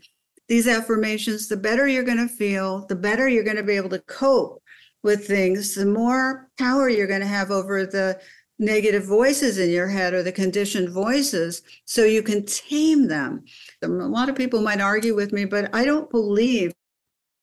these 0.47 0.67
affirmations 0.67 1.47
the 1.47 1.57
better 1.57 1.87
you're 1.87 2.03
going 2.03 2.17
to 2.17 2.27
feel 2.27 2.85
the 2.87 2.95
better 2.95 3.27
you're 3.27 3.43
going 3.43 3.57
to 3.57 3.63
be 3.63 3.75
able 3.75 3.89
to 3.89 3.99
cope 4.01 4.61
with 5.03 5.27
things 5.27 5.75
the 5.75 5.85
more 5.85 6.49
power 6.57 6.89
you're 6.89 7.07
going 7.07 7.21
to 7.21 7.27
have 7.27 7.51
over 7.51 7.85
the 7.85 8.19
negative 8.59 9.05
voices 9.05 9.57
in 9.57 9.69
your 9.69 9.87
head 9.87 10.13
or 10.13 10.23
the 10.23 10.31
conditioned 10.31 10.89
voices 10.89 11.61
so 11.85 12.03
you 12.03 12.23
can 12.23 12.45
tame 12.45 13.07
them. 13.07 13.43
A 13.81 13.87
lot 13.87 14.29
of 14.29 14.35
people 14.35 14.61
might 14.61 14.81
argue 14.81 15.15
with 15.15 15.33
me, 15.33 15.45
but 15.45 15.73
I 15.75 15.85
don't 15.85 16.09
believe 16.09 16.73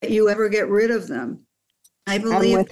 that 0.01 0.11
you 0.11 0.29
ever 0.29 0.49
get 0.49 0.69
rid 0.69 0.91
of 0.91 1.09
them. 1.09 1.47
I 2.07 2.19
believe 2.19 2.67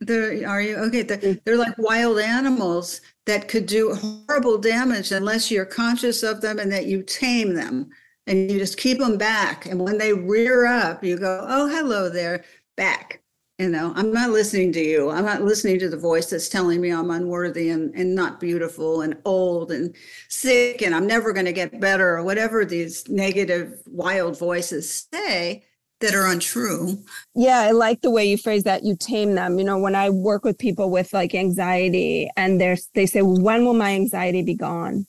You. 0.00 0.06
They're, 0.06 0.32
you 0.60 0.76
okay? 0.76 1.02
They're, 1.02 1.18
Mm. 1.18 1.40
they're 1.44 1.56
like 1.56 1.76
wild 1.78 2.18
animals 2.18 3.00
that 3.26 3.48
could 3.48 3.66
do 3.66 3.94
horrible 3.94 4.58
damage 4.58 5.12
unless 5.12 5.50
you're 5.50 5.64
conscious 5.64 6.22
of 6.22 6.40
them 6.40 6.58
and 6.58 6.70
that 6.72 6.86
you 6.86 7.02
tame 7.02 7.54
them 7.54 7.88
and 8.26 8.50
you 8.50 8.58
just 8.58 8.76
keep 8.78 8.98
them 8.98 9.16
back. 9.18 9.66
And 9.66 9.80
when 9.80 9.98
they 9.98 10.12
rear 10.12 10.66
up, 10.66 11.02
you 11.04 11.16
go, 11.16 11.44
"Oh, 11.48 11.68
hello 11.68 12.08
there, 12.08 12.44
back." 12.76 13.22
You 13.58 13.70
know, 13.70 13.92
I'm 13.96 14.12
not 14.12 14.30
listening 14.30 14.70
to 14.72 14.80
you. 14.80 15.08
I'm 15.08 15.24
not 15.24 15.42
listening 15.42 15.78
to 15.78 15.88
the 15.88 15.96
voice 15.96 16.26
that's 16.28 16.50
telling 16.50 16.78
me 16.78 16.90
I'm 16.90 17.10
unworthy 17.10 17.70
and, 17.70 17.94
and 17.94 18.14
not 18.14 18.38
beautiful 18.38 19.00
and 19.00 19.16
old 19.24 19.72
and 19.72 19.94
sick 20.28 20.82
and 20.82 20.94
I'm 20.94 21.06
never 21.06 21.32
going 21.32 21.46
to 21.46 21.54
get 21.54 21.80
better 21.80 22.18
or 22.18 22.22
whatever 22.22 22.66
these 22.66 23.08
negative, 23.08 23.80
wild 23.86 24.38
voices 24.38 25.08
say 25.10 25.64
that 26.00 26.14
are 26.14 26.26
untrue. 26.26 26.98
Yeah, 27.34 27.60
I 27.60 27.70
like 27.70 28.02
the 28.02 28.10
way 28.10 28.26
you 28.26 28.36
phrase 28.36 28.64
that. 28.64 28.84
You 28.84 28.96
tame 28.96 29.34
them. 29.34 29.58
You 29.58 29.64
know, 29.64 29.78
when 29.78 29.94
I 29.94 30.10
work 30.10 30.44
with 30.44 30.58
people 30.58 30.90
with 30.90 31.12
like 31.12 31.34
anxiety 31.34 32.28
and 32.36 32.60
there's 32.60 32.88
they 32.94 33.06
say, 33.06 33.22
when 33.22 33.64
will 33.64 33.74
my 33.74 33.92
anxiety 33.94 34.42
be 34.42 34.54
gone? 34.54 35.06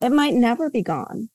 It 0.00 0.10
might 0.10 0.34
never 0.34 0.70
be 0.70 0.82
gone, 0.82 1.28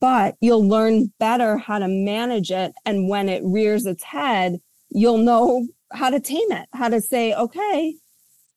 but 0.00 0.36
you'll 0.40 0.66
learn 0.66 1.12
better 1.18 1.58
how 1.58 1.78
to 1.78 1.88
manage 1.88 2.50
it. 2.50 2.72
And 2.84 3.08
when 3.08 3.28
it 3.28 3.42
rears 3.44 3.86
its 3.86 4.04
head, 4.04 4.58
you'll 4.90 5.18
know 5.18 5.66
how 5.92 6.10
to 6.10 6.20
tame 6.20 6.50
it, 6.52 6.68
how 6.72 6.88
to 6.88 7.00
say, 7.00 7.34
okay, 7.34 7.96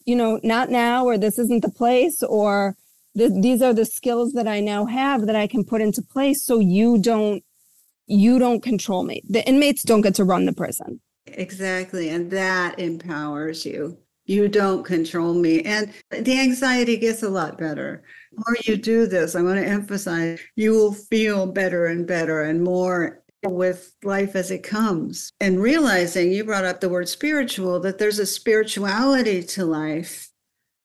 you 0.05 0.15
know, 0.15 0.39
not 0.43 0.69
now, 0.69 1.05
or 1.05 1.17
this 1.17 1.39
isn't 1.39 1.61
the 1.61 1.71
place, 1.71 2.21
or 2.23 2.75
th- 3.17 3.31
these 3.41 3.61
are 3.61 3.73
the 3.73 3.85
skills 3.85 4.33
that 4.33 4.47
I 4.47 4.59
now 4.59 4.85
have 4.85 5.25
that 5.27 5.35
I 5.35 5.47
can 5.47 5.63
put 5.63 5.81
into 5.81 6.01
place 6.01 6.43
so 6.45 6.59
you 6.59 6.99
don't 6.99 7.43
you 8.11 8.39
don't 8.39 8.61
control 8.61 9.03
me. 9.03 9.21
The 9.29 9.47
inmates 9.47 9.83
don't 9.83 10.01
get 10.01 10.15
to 10.15 10.23
run 10.23 10.45
the 10.45 10.53
prison. 10.53 10.99
Exactly. 11.27 12.09
And 12.09 12.29
that 12.31 12.77
empowers 12.79 13.65
you. 13.65 13.97
You 14.25 14.47
don't 14.47 14.83
control 14.83 15.33
me. 15.33 15.61
And 15.61 15.93
the 16.09 16.39
anxiety 16.39 16.97
gets 16.97 17.23
a 17.23 17.29
lot 17.29 17.57
better. 17.57 18.03
The 18.31 18.43
more 18.45 18.57
you 18.65 18.77
do 18.77 19.07
this, 19.07 19.35
I 19.35 19.41
want 19.41 19.59
to 19.59 19.65
emphasize 19.65 20.39
you 20.55 20.71
will 20.71 20.93
feel 20.93 21.47
better 21.47 21.87
and 21.87 22.05
better 22.05 22.43
and 22.43 22.61
more 22.61 23.23
with 23.45 23.95
life 24.03 24.35
as 24.35 24.51
it 24.51 24.63
comes. 24.63 25.31
And 25.39 25.61
realizing 25.61 26.31
you 26.31 26.43
brought 26.43 26.65
up 26.65 26.81
the 26.81 26.89
word 26.89 27.09
spiritual, 27.09 27.79
that 27.79 27.97
there's 27.97 28.19
a 28.19 28.25
spirituality 28.25 29.41
to 29.43 29.65
life 29.65 30.29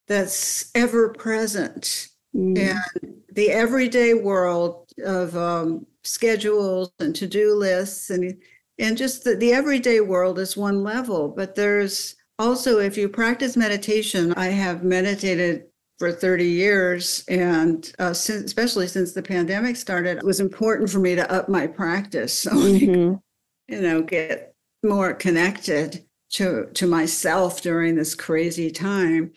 that's 0.07 0.71
ever 0.73 1.09
present. 1.09 2.07
Mm. 2.35 2.57
And 2.57 3.13
the 3.31 3.51
everyday 3.51 4.13
world 4.13 4.86
of 5.03 5.35
um, 5.37 5.85
schedules 6.03 6.91
and 6.99 7.15
to-do 7.15 7.53
lists 7.55 8.09
and 8.09 8.35
and 8.79 8.95
just 8.97 9.23
the, 9.23 9.35
the 9.35 9.53
everyday 9.53 9.99
world 10.01 10.39
is 10.39 10.55
one 10.57 10.83
level 10.83 11.27
but 11.29 11.55
there's 11.55 12.15
also 12.39 12.79
if 12.79 12.97
you 12.97 13.09
practice 13.09 13.57
meditation 13.57 14.33
i 14.33 14.47
have 14.47 14.83
meditated 14.83 15.65
for 15.99 16.11
30 16.11 16.45
years 16.45 17.23
and 17.27 17.91
uh, 17.99 18.13
since, 18.13 18.43
especially 18.45 18.87
since 18.87 19.13
the 19.13 19.21
pandemic 19.21 19.75
started 19.75 20.17
it 20.17 20.23
was 20.23 20.39
important 20.39 20.89
for 20.89 20.99
me 20.99 21.15
to 21.15 21.31
up 21.31 21.49
my 21.49 21.67
practice 21.67 22.33
so 22.39 22.51
Mhm. 22.51 23.19
you 23.67 23.81
know 23.81 24.01
get 24.01 24.53
more 24.83 25.13
connected 25.13 26.05
to 26.31 26.67
to 26.73 26.87
myself 26.87 27.61
during 27.61 27.95
this 27.95 28.13
crazy 28.15 28.69
time 28.71 29.31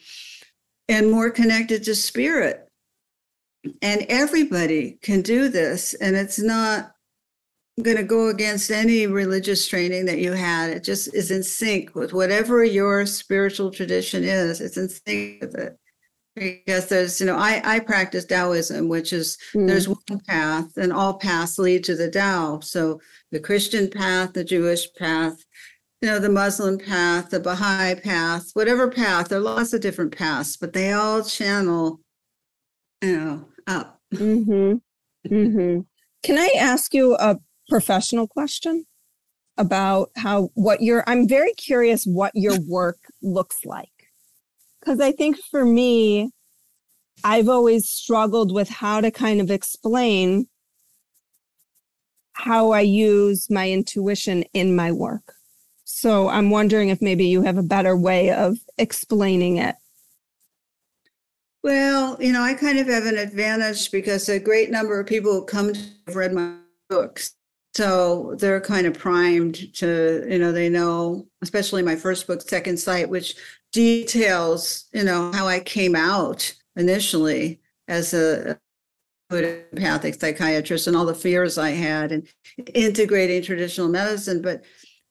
and 0.88 1.10
more 1.10 1.30
connected 1.30 1.82
to 1.84 1.94
spirit 1.94 2.68
and 3.82 4.06
everybody 4.08 4.98
can 5.02 5.22
do 5.22 5.48
this 5.48 5.94
and 5.94 6.16
it's 6.16 6.38
not 6.38 6.92
going 7.82 7.96
to 7.96 8.02
go 8.02 8.28
against 8.28 8.70
any 8.70 9.06
religious 9.06 9.66
training 9.66 10.04
that 10.06 10.18
you 10.18 10.32
had. 10.32 10.70
It 10.70 10.84
just 10.84 11.14
is 11.14 11.30
in 11.30 11.42
sync 11.42 11.94
with 11.94 12.12
whatever 12.12 12.62
your 12.64 13.06
spiritual 13.06 13.70
tradition 13.70 14.22
is. 14.24 14.60
It's 14.60 14.76
in 14.76 14.88
sync 14.88 15.40
with 15.40 15.54
it. 15.56 15.76
Because 16.36 16.86
there's 16.88 17.20
you 17.20 17.26
know 17.26 17.36
i 17.36 17.60
i 17.64 17.80
practice 17.80 18.24
taoism 18.24 18.88
which 18.88 19.12
is 19.12 19.36
Mm. 19.52 19.66
there's 19.66 19.88
one 19.88 20.20
path 20.28 20.76
and 20.76 20.92
all 20.92 21.14
paths 21.14 21.58
lead 21.58 21.82
to 21.84 21.96
the 21.96 22.08
tao. 22.08 22.60
So 22.60 23.00
the 23.32 23.40
christian 23.40 23.90
path 23.90 24.32
the 24.32 24.44
jewish 24.44 24.86
path 24.94 25.44
you 26.00 26.08
know 26.08 26.20
the 26.20 26.28
muslim 26.30 26.78
path 26.78 27.30
the 27.30 27.40
baha'i 27.40 27.96
path 27.96 28.50
whatever 28.54 28.88
path 28.88 29.28
there 29.28 29.38
are 29.38 29.42
lots 29.42 29.72
of 29.72 29.80
different 29.80 30.16
paths 30.16 30.56
but 30.56 30.72
they 30.72 30.92
all 30.92 31.22
channel 31.24 32.00
you 33.02 33.16
know 33.18 33.44
up 33.66 34.00
Mhm. 34.12 34.80
Mhm. 35.26 35.86
Can 36.22 36.38
I 36.38 36.50
ask 36.58 36.92
you 36.94 37.16
a 37.16 37.38
professional 37.68 38.26
question 38.26 38.84
about 39.56 40.10
how 40.16 40.50
what 40.54 40.82
your 40.82 41.04
I'm 41.06 41.28
very 41.28 41.52
curious 41.54 42.04
what 42.04 42.32
your 42.34 42.58
work 42.66 42.98
looks 43.22 43.64
like. 43.64 43.88
Cuz 44.84 45.00
I 45.00 45.12
think 45.12 45.36
for 45.50 45.64
me 45.64 46.30
I've 47.22 47.48
always 47.48 47.88
struggled 47.88 48.52
with 48.52 48.68
how 48.68 49.00
to 49.00 49.10
kind 49.10 49.40
of 49.40 49.50
explain 49.50 50.48
how 52.32 52.70
I 52.70 52.80
use 52.80 53.50
my 53.50 53.70
intuition 53.70 54.44
in 54.54 54.74
my 54.74 54.90
work. 54.90 55.34
So 55.84 56.28
I'm 56.28 56.50
wondering 56.50 56.88
if 56.88 57.02
maybe 57.02 57.26
you 57.26 57.42
have 57.42 57.58
a 57.58 57.62
better 57.62 57.96
way 57.96 58.30
of 58.30 58.58
explaining 58.78 59.58
it. 59.58 59.76
Well, 61.62 62.16
you 62.20 62.32
know, 62.32 62.42
I 62.42 62.54
kind 62.54 62.78
of 62.78 62.86
have 62.86 63.04
an 63.04 63.18
advantage 63.18 63.90
because 63.90 64.28
a 64.28 64.38
great 64.38 64.70
number 64.70 64.98
of 64.98 65.06
people 65.06 65.32
who 65.32 65.44
come 65.44 65.72
to 65.72 65.80
have 66.06 66.16
read 66.16 66.32
my 66.32 66.56
books. 66.88 67.34
So 67.74 68.34
they're 68.38 68.60
kind 68.60 68.86
of 68.86 68.94
primed 68.94 69.74
to, 69.74 70.26
you 70.28 70.38
know, 70.38 70.52
they 70.52 70.68
know, 70.68 71.26
especially 71.42 71.82
my 71.82 71.96
first 71.96 72.26
book, 72.26 72.40
Second 72.42 72.78
Sight, 72.78 73.08
which 73.08 73.36
details, 73.72 74.86
you 74.92 75.04
know, 75.04 75.30
how 75.32 75.46
I 75.46 75.60
came 75.60 75.94
out 75.94 76.52
initially 76.76 77.60
as 77.88 78.14
a 78.14 78.58
empathic 79.30 80.20
psychiatrist 80.20 80.88
and 80.88 80.96
all 80.96 81.06
the 81.06 81.14
fears 81.14 81.58
I 81.58 81.70
had 81.70 82.10
and 82.10 82.26
integrating 82.74 83.42
traditional 83.42 83.88
medicine. 83.88 84.42
But 84.42 84.64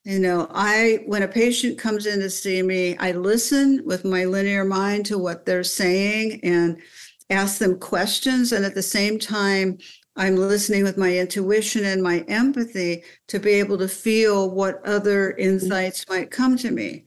you 0.10 0.18
know, 0.18 0.48
I, 0.50 1.04
when 1.06 1.22
a 1.22 1.28
patient 1.28 1.78
comes 1.78 2.08
in 2.08 2.20
to 2.22 2.32
see 2.32 2.64
me, 2.64 2.98
I 2.98 3.12
listen 3.12 3.84
with 3.86 4.04
my 4.06 4.26
linear 4.26 4.66
mind 4.66 5.06
to 5.06 5.20
what 5.20 5.46
they're 5.46 5.64
saying 5.64 6.40
and 6.42 6.82
ask 7.30 7.60
them 7.60 7.78
questions. 7.78 8.52
And 8.52 8.66
at 8.66 8.74
the 8.74 8.82
same 8.82 9.20
time, 9.20 9.78
I'm 10.16 10.36
listening 10.36 10.84
with 10.84 10.98
my 10.98 11.16
intuition 11.16 11.86
and 11.86 12.02
my 12.02 12.26
empathy 12.28 13.04
to 13.28 13.40
be 13.40 13.52
able 13.52 13.78
to 13.78 13.88
feel 13.88 14.50
what 14.50 14.84
other 14.84 15.34
insights 15.34 16.10
might 16.10 16.32
come 16.32 16.58
to 16.58 16.72
me. 16.72 17.06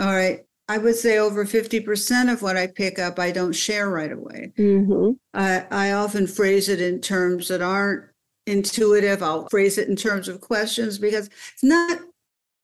All 0.00 0.06
right. 0.06 0.40
I 0.70 0.78
would 0.78 0.96
say 0.96 1.18
over 1.18 1.44
50% 1.44 2.32
of 2.32 2.40
what 2.40 2.56
I 2.56 2.66
pick 2.66 2.98
up, 2.98 3.18
I 3.18 3.30
don't 3.30 3.52
share 3.52 3.90
right 3.90 4.12
away. 4.12 4.52
Mhm. 4.58 5.18
I, 5.34 5.66
I 5.70 5.92
often 5.92 6.26
phrase 6.26 6.70
it 6.70 6.80
in 6.80 7.02
terms 7.02 7.48
that 7.48 7.60
aren't 7.60 8.04
intuitive. 8.46 9.22
I'll 9.22 9.48
phrase 9.50 9.76
it 9.76 9.88
in 9.88 9.96
terms 9.96 10.28
of 10.28 10.40
questions 10.40 10.98
because 10.98 11.26
it's 11.26 11.62
not 11.62 12.00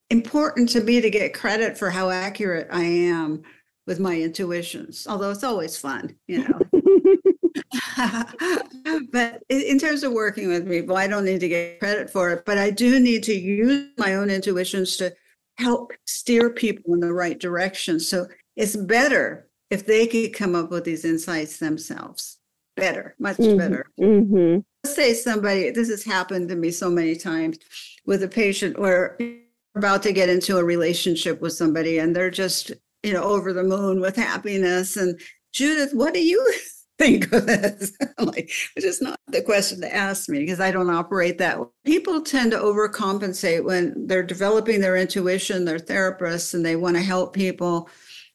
important 0.09 0.69
to 0.69 0.81
me 0.81 1.01
to 1.01 1.09
get 1.09 1.33
credit 1.33 1.77
for 1.77 1.89
how 1.89 2.09
accurate 2.09 2.67
I 2.71 2.83
am 2.83 3.43
with 3.87 3.99
my 3.99 4.19
intuitions, 4.19 5.05
although 5.07 5.31
it's 5.31 5.43
always 5.43 5.77
fun, 5.77 6.15
you 6.27 6.39
know. 6.39 6.61
but 9.11 9.41
in 9.49 9.79
terms 9.79 10.03
of 10.03 10.11
working 10.11 10.47
with 10.49 10.67
people, 10.67 10.97
I 10.97 11.07
don't 11.07 11.25
need 11.25 11.39
to 11.39 11.47
get 11.47 11.79
credit 11.79 12.09
for 12.09 12.31
it, 12.31 12.43
but 12.45 12.57
I 12.57 12.69
do 12.69 12.99
need 12.99 13.23
to 13.23 13.33
use 13.33 13.89
my 13.97 14.15
own 14.15 14.29
intuitions 14.29 14.97
to 14.97 15.13
help 15.57 15.93
steer 16.05 16.49
people 16.49 16.93
in 16.93 16.99
the 16.99 17.13
right 17.13 17.39
direction. 17.39 17.99
So 17.99 18.27
it's 18.55 18.75
better 18.75 19.47
if 19.69 19.85
they 19.85 20.07
could 20.07 20.33
come 20.33 20.55
up 20.55 20.69
with 20.69 20.83
these 20.83 21.05
insights 21.05 21.57
themselves. 21.57 22.39
Better, 22.75 23.15
much 23.19 23.37
Mhm. 23.37 23.57
better 23.57 23.85
Mhm. 23.97 24.65
let's 24.83 24.95
say 24.95 25.13
somebody 25.13 25.69
this 25.71 25.89
has 25.89 26.03
happened 26.03 26.49
to 26.49 26.55
me 26.57 26.71
so 26.71 26.89
many 26.89 27.15
times 27.15 27.57
with 28.05 28.21
a 28.21 28.27
patient 28.27 28.77
where 28.77 29.17
about 29.75 30.03
to 30.03 30.13
get 30.13 30.29
into 30.29 30.57
a 30.57 30.63
relationship 30.63 31.41
with 31.41 31.53
somebody 31.53 31.99
and 31.99 32.15
they're 32.15 32.31
just 32.31 32.71
you 33.03 33.13
know 33.13 33.23
over 33.23 33.53
the 33.53 33.63
moon 33.63 34.01
with 34.01 34.15
happiness. 34.15 34.97
And 34.97 35.19
judith 35.53 35.93
what 35.93 36.13
do 36.13 36.25
you 36.25 36.53
think 36.97 37.31
of 37.31 37.45
this? 37.45 37.91
Like 38.17 38.49
it's 38.75 38.85
just 38.85 39.01
not 39.01 39.19
the 39.27 39.41
question 39.41 39.81
to 39.81 39.93
ask 39.93 40.29
me 40.29 40.39
because 40.39 40.59
i 40.59 40.71
don't 40.71 40.89
operate 40.89 41.37
that 41.37 41.59
way. 41.59 41.65
people 41.83 42.21
tend 42.21 42.51
to 42.51 42.57
overcompensate 42.57 43.63
when 43.63 44.07
they're 44.07 44.23
developing 44.23 44.79
their 44.79 44.95
intuition 44.95 45.65
they're 45.65 45.77
therapists 45.77 46.53
and 46.53 46.65
they 46.65 46.75
want 46.75 46.95
to 46.95 47.01
help 47.01 47.33
people. 47.33 47.89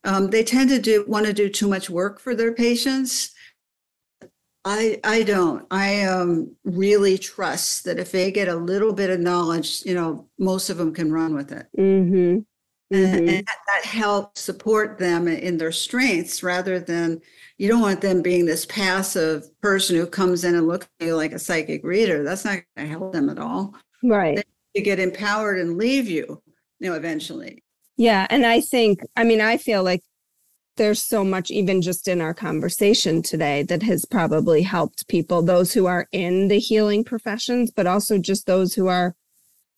Um, 0.04 0.28
they 0.28 0.44
tend 0.44 0.70
to 0.70 0.78
do 0.78 1.04
want 1.06 1.26
to 1.26 1.32
do 1.32 1.48
too 1.48 1.68
much 1.68 1.90
work 1.90 2.20
for 2.20 2.34
their 2.34 2.52
patients 2.52 3.32
I 4.64 5.00
I 5.04 5.22
don't. 5.22 5.66
I 5.70 6.02
um 6.04 6.54
really 6.64 7.16
trust 7.18 7.84
that 7.84 7.98
if 7.98 8.12
they 8.12 8.30
get 8.30 8.48
a 8.48 8.56
little 8.56 8.92
bit 8.92 9.10
of 9.10 9.20
knowledge, 9.20 9.82
you 9.84 9.94
know, 9.94 10.28
most 10.38 10.70
of 10.70 10.76
them 10.76 10.92
can 10.92 11.12
run 11.12 11.34
with 11.34 11.52
it. 11.52 11.66
Mhm. 11.78 12.44
Mm-hmm. 12.92 13.14
And, 13.14 13.28
and 13.28 13.46
that 13.46 13.84
helps 13.84 14.40
support 14.40 14.98
them 14.98 15.28
in 15.28 15.56
their 15.58 15.70
strengths 15.70 16.42
rather 16.42 16.80
than 16.80 17.20
you 17.56 17.68
don't 17.68 17.80
want 17.80 18.00
them 18.00 18.20
being 18.20 18.46
this 18.46 18.66
passive 18.66 19.44
person 19.60 19.94
who 19.96 20.06
comes 20.06 20.42
in 20.42 20.56
and 20.56 20.66
looks 20.66 20.88
at 20.98 21.06
you 21.06 21.14
like 21.14 21.32
a 21.32 21.38
psychic 21.38 21.84
reader. 21.84 22.24
That's 22.24 22.44
not 22.44 22.58
going 22.76 22.88
to 22.88 22.98
help 22.98 23.12
them 23.12 23.30
at 23.30 23.38
all. 23.38 23.74
Right. 24.02 24.44
They 24.74 24.82
get 24.82 24.98
empowered 24.98 25.60
and 25.60 25.76
leave 25.78 26.08
you, 26.08 26.42
you 26.80 26.90
know, 26.90 26.96
eventually. 26.96 27.62
Yeah. 27.96 28.26
And 28.28 28.44
I 28.44 28.60
think, 28.60 29.02
I 29.14 29.22
mean, 29.22 29.40
I 29.40 29.56
feel 29.56 29.84
like 29.84 30.02
there's 30.76 31.02
so 31.02 31.24
much, 31.24 31.50
even 31.50 31.82
just 31.82 32.08
in 32.08 32.20
our 32.20 32.34
conversation 32.34 33.22
today, 33.22 33.62
that 33.64 33.82
has 33.82 34.04
probably 34.04 34.62
helped 34.62 35.08
people, 35.08 35.42
those 35.42 35.72
who 35.72 35.86
are 35.86 36.08
in 36.12 36.48
the 36.48 36.58
healing 36.58 37.04
professions, 37.04 37.70
but 37.70 37.86
also 37.86 38.18
just 38.18 38.46
those 38.46 38.74
who 38.74 38.86
are 38.86 39.14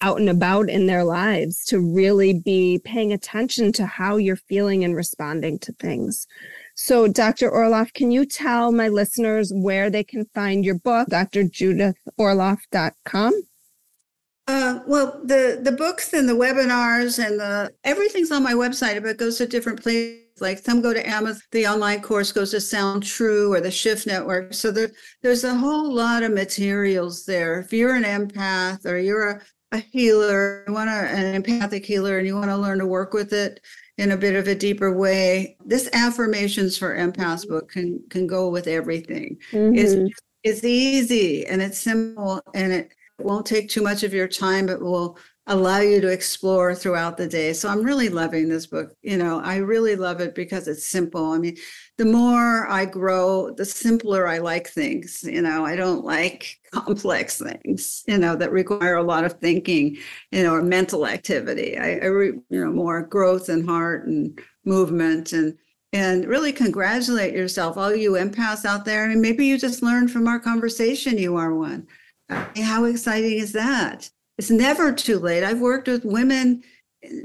out 0.03 0.19
and 0.19 0.29
about 0.29 0.69
in 0.69 0.87
their 0.87 1.05
lives 1.05 1.65
to 1.65 1.81
really 1.81 2.35
be 2.35 2.81
paying 2.85 3.13
attention 3.13 3.73
to 3.73 3.87
how 3.87 4.17
you're 4.17 4.37
feeling 4.37 4.85
and 4.85 4.97
responding 4.97 5.59
to 5.61 5.73
things. 5.75 6.27
So, 6.75 7.07
Dr. 7.07 7.49
Orloff, 7.51 7.93
can 7.93 8.11
you 8.11 8.25
tell 8.27 8.73
my 8.73 8.89
listeners 8.89 9.53
where 9.55 9.91
they 9.91 10.05
can 10.05 10.25
find 10.35 10.65
your 10.65 10.79
book, 10.79 11.09
drjudithorloff.com? 11.11 13.43
Uh, 14.49 14.81
well, 14.89 15.21
the 15.23 15.61
the 15.63 15.71
books 15.71 16.13
and 16.13 16.29
the 16.29 16.33
webinars 16.33 17.25
and 17.25 17.39
the 17.39 17.73
everything's 17.85 18.33
on 18.33 18.43
my 18.43 18.55
website, 18.55 19.01
but 19.01 19.11
it 19.11 19.17
goes 19.17 19.39
to 19.39 19.47
different 19.47 19.81
places. 19.81 20.22
Like 20.43 20.59
some 20.59 20.83
go 20.83 20.93
to 20.93 21.09
Amazon, 21.09 21.41
the 21.53 21.67
online 21.67 22.03
course 22.03 22.33
goes 22.33 22.51
to 22.51 22.61
Sound 22.61 23.05
True 23.05 23.53
or 23.53 23.61
the 23.61 23.71
Shift 23.71 24.07
Network. 24.07 24.53
So 24.53 24.71
there, 24.71 24.91
there's 25.23 25.45
a 25.45 25.55
whole 25.55 25.91
lot 25.91 26.23
of 26.23 26.33
materials 26.33 27.25
there. 27.25 27.61
If 27.61 27.73
you're 27.73 27.95
an 27.95 28.05
empath 28.05 28.85
or 28.85 28.99
you're 28.99 29.31
a 29.31 29.43
a 29.73 29.79
healer, 29.79 30.65
you 30.69 30.75
want 30.75 30.91
to, 30.91 30.95
an 30.95 31.35
empathic 31.35 31.85
healer, 31.85 32.19
and 32.19 32.27
you 32.27 32.35
want 32.35 32.51
to 32.51 32.57
learn 32.57 32.79
to 32.79 32.87
work 32.87 33.13
with 33.15 33.33
it 33.33 33.61
in 33.99 34.13
a 34.13 34.17
bit 34.17 34.37
of 34.37 34.47
a 34.47 34.55
deeper 34.55 34.97
way, 34.97 35.57
this 35.65 35.89
affirmations 35.93 36.79
for 36.79 36.97
empaths 36.97 37.47
book 37.49 37.71
can 37.71 38.01
can 38.11 38.27
go 38.27 38.49
with 38.49 38.67
everything. 38.67 39.39
Mm-hmm. 39.51 39.75
It's 39.75 40.21
it's 40.45 40.65
easy 40.65 41.47
and 41.47 41.63
it's 41.63 41.79
simple 41.79 42.43
and 42.55 42.73
it 42.73 42.93
won't 43.19 43.47
take 43.47 43.69
too 43.69 43.83
much 43.83 44.03
of 44.03 44.15
your 44.15 44.29
time, 44.29 44.67
but 44.67 44.81
will 44.81 45.19
allow 45.47 45.81
you 45.81 46.01
to 46.01 46.09
explore 46.09 46.75
throughout 46.75 47.17
the 47.17 47.27
day. 47.27 47.53
So 47.53 47.69
I'm 47.69 47.83
really 47.83 48.09
loving 48.09 48.49
this 48.49 48.67
book. 48.67 48.95
You 49.03 49.17
know, 49.17 49.41
I 49.41 49.57
really 49.57 49.97
love 49.97 50.21
it 50.21 50.35
because 50.35 50.69
it's 50.69 50.89
simple. 50.89 51.33
I 51.33 51.39
mean, 51.39 51.57
the 51.99 52.05
more 52.05 52.69
I 52.71 52.85
grow, 52.85 53.53
the 53.53 53.65
simpler 53.65 54.29
I 54.29 54.39
like 54.39 54.69
things. 54.69 55.25
You 55.25 55.43
know, 55.43 55.65
I 55.65 55.75
don't 55.75 56.05
like 56.05 56.61
complex 56.73 57.41
things, 57.41 58.05
you 58.07 58.19
know, 58.19 58.37
that 58.37 58.53
require 58.53 58.97
a 58.97 59.03
lot 59.03 59.25
of 59.25 59.41
thinking, 59.41 59.97
you 60.31 60.45
know, 60.45 60.55
or 60.55 60.63
mental 60.63 61.07
activity. 61.07 61.77
I, 61.77 61.99
I 61.99 62.07
re, 62.07 62.29
you 62.49 62.65
know, 62.65 62.71
more 62.71 63.03
growth 63.03 63.49
and 63.49 63.69
heart 63.69 64.07
and 64.07 64.39
movement 64.65 65.33
and 65.33 65.59
and 65.95 66.27
really 66.27 66.53
congratulate 66.53 67.35
yourself, 67.35 67.77
all 67.77 67.95
you 67.95 68.13
empaths 68.13 68.65
out 68.65 68.87
there. 68.87 69.11
And 69.11 69.21
maybe 69.21 69.45
you 69.45 69.59
just 69.59 69.83
learned 69.83 70.11
from 70.11 70.27
our 70.27 70.41
conversation 70.41 71.19
you 71.19 71.37
are 71.37 71.55
one. 71.55 71.87
How 72.31 72.85
exciting 72.85 73.39
is 73.39 73.53
that? 73.53 74.09
It's 74.39 74.51
never 74.51 74.93
too 74.93 75.19
late. 75.19 75.45
I've 75.45 75.61
worked 75.61 75.89
with 75.89 76.05
women, 76.05 76.63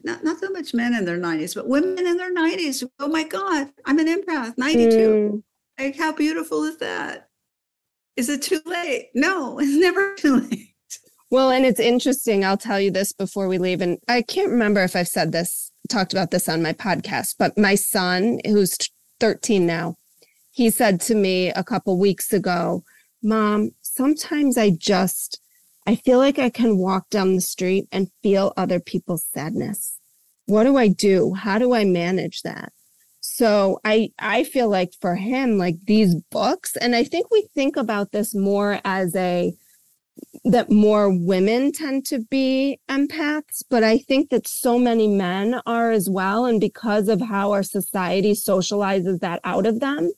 not, 0.04 0.24
not 0.24 0.40
so 0.40 0.50
much 0.50 0.74
men 0.74 0.94
in 0.94 1.06
their 1.06 1.20
90s, 1.20 1.56
but 1.56 1.68
women 1.68 2.06
in 2.06 2.18
their 2.18 2.34
90s. 2.34 2.88
Oh 3.00 3.08
my 3.08 3.24
God, 3.24 3.70
I'm 3.86 4.00
an 4.00 4.08
empath, 4.08 4.58
92. 4.58 4.98
Mm. 4.98 5.44
Like, 5.80 5.98
how 5.98 6.12
beautiful 6.12 6.64
is 6.64 6.78
that? 6.78 7.30
Is 8.16 8.30
it 8.30 8.42
too 8.42 8.60
late? 8.66 9.10
No, 9.14 9.60
it's 9.62 9.76
never 9.76 10.16
too 10.16 10.38
late. 10.42 10.74
Well, 11.30 11.52
and 11.52 11.66
it's 11.66 11.80
interesting. 11.80 12.46
I'll 12.46 12.58
tell 12.58 12.80
you 12.80 12.90
this 12.90 13.12
before 13.12 13.48
we 13.48 13.58
leave. 13.58 13.82
And 13.82 13.98
I 14.08 14.22
can't 14.22 14.50
remember 14.50 14.82
if 14.84 14.96
I've 14.96 15.10
said 15.10 15.32
this, 15.32 15.72
talked 15.90 16.14
about 16.14 16.32
this 16.32 16.48
on 16.48 16.62
my 16.62 16.74
podcast, 16.74 17.36
but 17.38 17.58
my 17.58 17.76
son, 17.76 18.40
who's 18.46 18.78
13 19.20 19.66
now, 19.66 19.96
he 20.52 20.70
said 20.70 21.02
to 21.02 21.16
me 21.16 21.50
a 21.52 21.64
couple 21.64 22.00
weeks 22.00 22.32
ago, 22.32 22.84
Mom, 23.22 23.72
sometimes 23.82 24.58
I 24.58 24.70
just 24.70 25.42
I 25.88 25.96
feel 25.96 26.18
like 26.18 26.38
I 26.38 26.50
can 26.50 26.78
walk 26.78 27.10
down 27.10 27.34
the 27.34 27.42
street 27.42 27.88
and 27.94 28.12
feel 28.22 28.52
other 28.58 28.82
people's 28.82 29.24
sadness. 29.34 29.98
What 30.46 30.66
do 30.66 30.76
I 30.76 30.90
do? 30.90 31.34
How 31.34 31.58
do 31.58 31.74
I 31.74 31.86
manage 31.86 32.42
that? 32.42 32.74
So 33.22 33.80
I 33.86 34.10
I 34.20 34.44
feel 34.44 34.70
like 34.70 34.92
for 35.00 35.16
him 35.16 35.58
like 35.58 35.76
these 35.86 36.16
books 36.30 36.76
and 36.76 36.94
I 36.96 37.06
think 37.06 37.32
we 37.32 37.48
think 37.54 37.78
about 37.78 38.12
this 38.12 38.36
more 38.36 38.82
as 38.84 39.16
a 39.16 39.54
that 40.44 40.70
more 40.70 41.10
women 41.10 41.72
tend 41.72 42.06
to 42.08 42.20
be 42.20 42.80
empaths, 42.90 43.64
but 43.70 43.84
I 43.84 43.98
think 43.98 44.30
that 44.30 44.48
so 44.48 44.80
many 44.80 45.08
men 45.08 45.62
are 45.66 45.92
as 45.92 46.10
well. 46.10 46.46
And 46.46 46.60
because 46.60 47.08
of 47.08 47.22
how 47.22 47.52
our 47.52 47.64
society 47.64 48.34
socializes 48.34 49.20
that 49.20 49.40
out 49.44 49.66
of 49.66 49.80
them, 49.80 50.12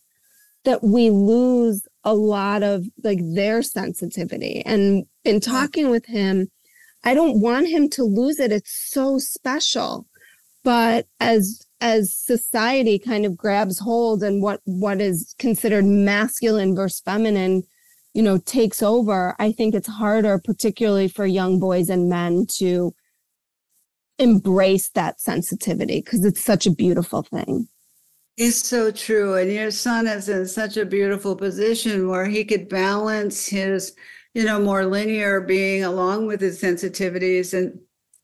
that 0.63 0.84
we 0.84 1.10
lose 1.10 1.88
a 2.03 2.13
lot 2.13 2.63
of 2.63 2.85
like 3.03 3.19
their 3.21 3.62
sensitivity. 3.62 4.63
And 4.65 5.05
in 5.23 5.39
talking 5.39 5.89
with 5.89 6.05
him, 6.05 6.47
I 7.03 7.13
don't 7.13 7.41
want 7.41 7.67
him 7.67 7.89
to 7.91 8.03
lose 8.03 8.39
it. 8.39 8.51
It's 8.51 8.91
so 8.91 9.19
special. 9.19 10.05
But 10.63 11.07
as 11.19 11.65
as 11.81 12.13
society 12.13 12.99
kind 12.99 13.25
of 13.25 13.38
grabs 13.38 13.79
hold 13.79 14.21
and 14.23 14.41
what 14.41 14.62
what 14.65 14.99
is 15.01 15.33
considered 15.39 15.85
masculine 15.85 16.75
versus 16.75 17.01
feminine, 17.01 17.63
you 18.13 18.21
know, 18.21 18.38
takes 18.39 18.83
over, 18.83 19.35
I 19.39 19.51
think 19.51 19.73
it's 19.73 19.88
harder, 19.88 20.39
particularly 20.43 21.07
for 21.07 21.25
young 21.25 21.59
boys 21.59 21.89
and 21.89 22.09
men 22.09 22.45
to 22.57 22.93
embrace 24.17 24.89
that 24.89 25.21
sensitivity 25.21 26.01
because 26.01 26.25
it's 26.25 26.41
such 26.41 26.67
a 26.67 26.71
beautiful 26.71 27.23
thing. 27.23 27.69
It's 28.39 28.65
so 28.65 28.89
true. 28.89 29.36
And 29.36 29.52
your 29.52 29.69
son 29.69 30.08
is 30.08 30.30
in 30.30 30.47
such 30.47 30.78
a 30.78 30.86
beautiful 30.86 31.36
position 31.36 32.08
where 32.08 32.25
he 32.25 32.45
could 32.45 32.69
balance 32.69 33.45
his, 33.45 33.97
you 34.34 34.45
know, 34.45 34.58
more 34.62 34.86
linear 34.86 35.41
being 35.41 35.84
along 35.84 36.25
with 36.25 36.39
his 36.39 36.62
sensitivities. 36.62 37.54
And 37.54 37.78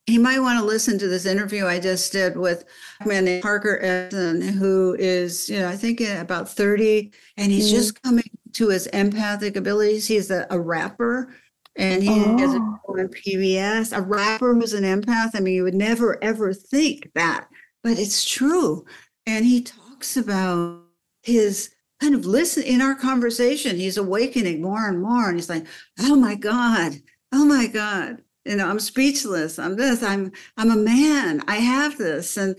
he 0.06 0.18
might 0.18 0.40
want 0.40 0.58
to 0.58 0.66
listen 0.66 0.98
to 1.00 1.10
this 1.10 1.26
interview 1.26 1.66
I 1.66 1.82
just 1.82 2.14
did 2.14 2.38
with 2.38 2.64
a 3.02 3.08
man 3.10 3.26
named 3.26 3.44
Parker 3.44 3.78
Edson, 3.82 4.42
who 4.42 4.96
is, 4.98 5.50
you 5.50 5.60
know, 5.60 5.68
I 5.68 5.76
think 5.76 6.00
about 6.00 6.48
30, 6.48 7.12
and 7.36 7.52
he's 7.52 7.68
mm-hmm. 7.68 7.76
just 7.76 8.02
coming 8.02 8.30
to 8.54 8.70
his 8.70 8.88
empathic 8.88 9.58
abilities. 9.58 10.08
He's 10.08 10.32
a, 10.32 10.48
a 10.50 10.58
rapper 10.58 11.36
and 11.76 12.02
he 12.02 12.10
oh. 12.10 12.38
has 12.38 12.54
a 12.54 12.60
on 12.60 13.10
PBS, 13.10 13.98
a 13.98 14.02
rapper 14.02 14.54
who's 14.54 14.72
an 14.72 14.86
empath. 14.86 15.32
I 15.34 15.42
mean, 15.42 15.56
you 15.56 15.64
would 15.64 15.76
never 15.76 16.24
ever 16.24 16.54
think 16.54 17.12
that, 17.16 17.50
but 17.84 18.00
it's 18.00 18.24
true. 18.24 18.86
And 19.28 19.44
he 19.44 19.62
talks 19.62 19.85
talks 20.06 20.18
about 20.18 20.82
his 21.24 21.72
kind 22.02 22.14
of 22.14 22.26
listen 22.26 22.64
in 22.64 22.82
our 22.82 22.96
conversation. 22.96 23.78
He's 23.78 23.98
awakening 23.98 24.62
more 24.62 24.88
and 24.88 25.02
more. 25.02 25.28
And 25.28 25.38
he's 25.38 25.50
like, 25.50 25.66
oh 26.00 26.16
my 26.16 26.36
God, 26.36 26.94
oh 27.34 27.46
my 27.46 27.68
God. 27.68 28.22
You 28.46 28.58
know, 28.58 28.68
I'm 28.68 28.80
speechless. 28.80 29.58
I'm 29.58 29.76
this. 29.76 30.04
I'm 30.04 30.32
I'm 30.58 30.70
a 30.70 30.76
man. 30.76 31.42
I 31.48 31.56
have 31.56 31.98
this. 31.98 32.38
And 32.38 32.56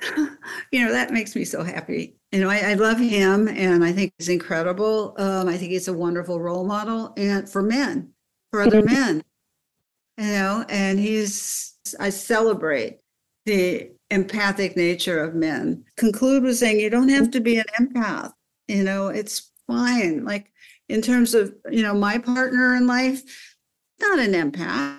you 0.70 0.84
know, 0.84 0.92
that 0.92 1.12
makes 1.12 1.34
me 1.34 1.44
so 1.44 1.64
happy. 1.64 2.14
You 2.30 2.40
know, 2.40 2.50
I, 2.50 2.58
I 2.58 2.74
love 2.74 2.98
him 2.98 3.48
and 3.48 3.84
I 3.84 3.90
think 3.90 4.12
he's 4.18 4.28
incredible. 4.28 5.14
Um, 5.18 5.48
I 5.48 5.56
think 5.56 5.72
he's 5.72 5.88
a 5.88 5.92
wonderful 5.92 6.40
role 6.40 6.64
model 6.64 7.14
and 7.16 7.48
for 7.48 7.62
men, 7.62 8.12
for 8.52 8.62
other 8.62 8.82
mm-hmm. 8.82 8.94
men. 8.94 9.24
You 10.18 10.32
know, 10.32 10.64
and 10.68 11.00
he's 11.00 11.74
I 11.98 12.10
celebrate 12.10 13.00
the 13.44 13.90
empathic 14.10 14.76
nature 14.76 15.22
of 15.22 15.34
men. 15.34 15.84
Conclude 15.96 16.42
with 16.42 16.56
saying 16.56 16.80
you 16.80 16.90
don't 16.90 17.08
have 17.08 17.30
to 17.32 17.40
be 17.40 17.58
an 17.58 17.66
empath. 17.78 18.32
You 18.66 18.82
know, 18.82 19.08
it's 19.08 19.50
fine. 19.66 20.24
Like 20.24 20.50
in 20.88 21.02
terms 21.02 21.34
of, 21.34 21.54
you 21.70 21.82
know, 21.82 21.94
my 21.94 22.18
partner 22.18 22.74
in 22.74 22.86
life, 22.86 23.22
not 24.00 24.18
an 24.18 24.32
empath. 24.32 24.98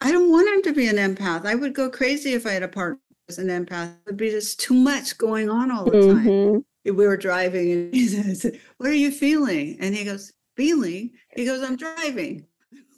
I 0.00 0.12
don't 0.12 0.30
want 0.30 0.48
him 0.48 0.62
to 0.62 0.72
be 0.72 0.86
an 0.86 0.96
empath. 0.96 1.44
I 1.44 1.54
would 1.54 1.74
go 1.74 1.90
crazy 1.90 2.32
if 2.32 2.46
I 2.46 2.52
had 2.52 2.62
a 2.62 2.68
partner 2.68 3.00
as 3.28 3.38
an 3.38 3.48
empath. 3.48 3.90
It 3.90 4.06
would 4.06 4.16
be 4.16 4.30
just 4.30 4.60
too 4.60 4.74
much 4.74 5.18
going 5.18 5.50
on 5.50 5.70
all 5.70 5.84
the 5.84 6.14
time. 6.14 6.26
Mm-hmm. 6.26 6.96
We 6.96 7.06
were 7.06 7.16
driving 7.16 7.72
and 7.72 7.94
he 7.94 8.06
said, 8.06 8.60
What 8.78 8.90
are 8.90 8.94
you 8.94 9.10
feeling? 9.10 9.76
And 9.80 9.94
he 9.94 10.04
goes, 10.04 10.32
Feeling? 10.56 11.10
He 11.36 11.44
goes, 11.44 11.62
I'm 11.62 11.76
driving. 11.76 12.46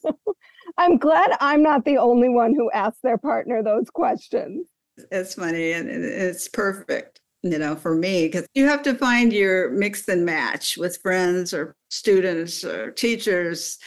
I'm 0.79 0.97
glad 0.99 1.37
I'm 1.41 1.63
not 1.63 1.85
the 1.85 1.99
only 1.99 2.29
one 2.29 2.55
who 2.55 2.71
asks 2.71 3.01
their 3.03 3.19
partner 3.19 3.63
those 3.63 3.91
questions 3.91 4.67
it's 5.11 5.35
funny 5.35 5.73
and 5.73 5.89
it's 5.89 6.49
perfect 6.49 7.21
you 7.43 7.59
know 7.59 7.75
for 7.75 7.95
me 7.95 8.27
because 8.27 8.47
you 8.55 8.67
have 8.67 8.83
to 8.83 8.95
find 8.95 9.33
your 9.33 9.71
mix 9.71 10.09
and 10.09 10.25
match 10.25 10.77
with 10.77 10.99
friends 10.99 11.55
or 11.55 11.75
students 11.89 12.65
or 12.65 12.91
teachers. 12.93 13.79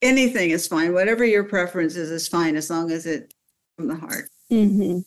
Anything 0.00 0.50
is 0.50 0.66
fine 0.66 0.94
whatever 0.94 1.24
your 1.24 1.44
preference 1.44 1.96
is 1.96 2.10
is 2.10 2.28
fine 2.28 2.56
as 2.56 2.70
long 2.70 2.90
as 2.90 3.04
it's 3.06 3.32
from 3.76 3.88
the 3.88 3.96
heart. 3.96 4.30
Mm-hmm. 4.50 5.00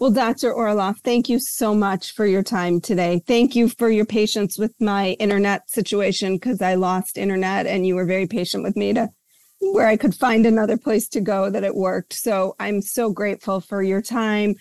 well 0.00 0.10
dr 0.10 0.52
orloff. 0.52 0.98
Thank 1.00 1.28
you 1.28 1.38
so 1.38 1.74
much 1.74 2.12
for 2.12 2.26
your 2.26 2.42
time 2.42 2.80
today. 2.80 3.22
Thank 3.26 3.54
you 3.54 3.68
for 3.68 3.90
your 3.90 4.06
patience 4.06 4.58
with 4.58 4.72
my 4.80 5.10
internet 5.20 5.70
situation 5.70 6.34
because 6.34 6.60
i 6.60 6.74
lost 6.74 7.18
internet 7.18 7.66
and 7.66 7.86
you 7.86 7.94
were 7.94 8.06
very 8.06 8.26
patient 8.26 8.62
with 8.62 8.76
me 8.76 8.92
to 8.94 9.08
where 9.60 9.86
i 9.86 9.96
could 9.96 10.14
find 10.14 10.46
another 10.46 10.76
place 10.76 11.08
to 11.08 11.20
go 11.20 11.50
that 11.50 11.64
it 11.64 11.74
worked. 11.74 12.14
So 12.14 12.56
i'm 12.58 12.80
so 12.80 13.10
grateful 13.10 13.60
for 13.60 13.82
your 13.82 14.02
time 14.02 14.56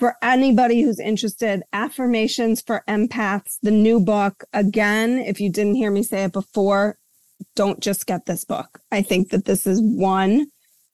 for 0.00 0.16
anybody 0.22 0.80
who's 0.80 0.98
interested, 0.98 1.62
Affirmations 1.74 2.62
for 2.62 2.82
Empaths, 2.88 3.58
the 3.62 3.70
new 3.70 4.00
book. 4.00 4.44
Again, 4.54 5.18
if 5.18 5.40
you 5.40 5.52
didn't 5.52 5.74
hear 5.74 5.90
me 5.90 6.02
say 6.02 6.24
it 6.24 6.32
before, 6.32 6.96
don't 7.54 7.80
just 7.80 8.06
get 8.06 8.24
this 8.24 8.42
book. 8.42 8.80
I 8.90 9.02
think 9.02 9.28
that 9.28 9.44
this 9.44 9.66
is 9.66 9.78
one 9.82 10.46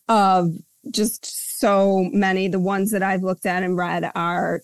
of 0.09 0.50
just 0.90 1.61
so 1.61 2.11
many. 2.12 2.48
The 2.48 2.59
ones 2.59 2.90
that 2.90 3.04
I've 3.04 3.22
looked 3.22 3.46
at 3.46 3.62
and 3.62 3.76
read 3.76 4.11
are 4.16 4.62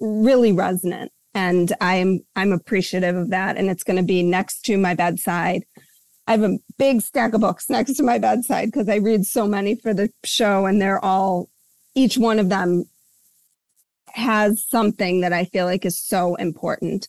really 0.00 0.50
resonant. 0.50 1.12
And 1.32 1.72
I'm 1.80 2.20
I'm 2.34 2.52
appreciative 2.52 3.14
of 3.14 3.30
that. 3.30 3.56
And 3.56 3.70
it's 3.70 3.84
going 3.84 3.98
to 3.98 4.02
be 4.02 4.22
next 4.24 4.64
to 4.64 4.76
my 4.76 4.94
bedside. 4.94 5.64
I 6.26 6.32
have 6.32 6.42
a 6.42 6.58
big 6.76 7.02
stack 7.02 7.34
of 7.34 7.40
books 7.40 7.70
next 7.70 7.94
to 7.94 8.02
my 8.02 8.18
bedside 8.18 8.66
because 8.66 8.88
I 8.88 8.96
read 8.96 9.26
so 9.26 9.46
many 9.46 9.76
for 9.76 9.94
the 9.94 10.10
show, 10.24 10.66
and 10.66 10.82
they're 10.82 11.04
all 11.04 11.50
each 11.94 12.18
one 12.18 12.40
of 12.40 12.48
them 12.48 12.86
has 14.16 14.64
something 14.68 15.20
that 15.20 15.32
I 15.32 15.44
feel 15.46 15.66
like 15.66 15.84
is 15.84 15.98
so 15.98 16.34
important. 16.36 17.08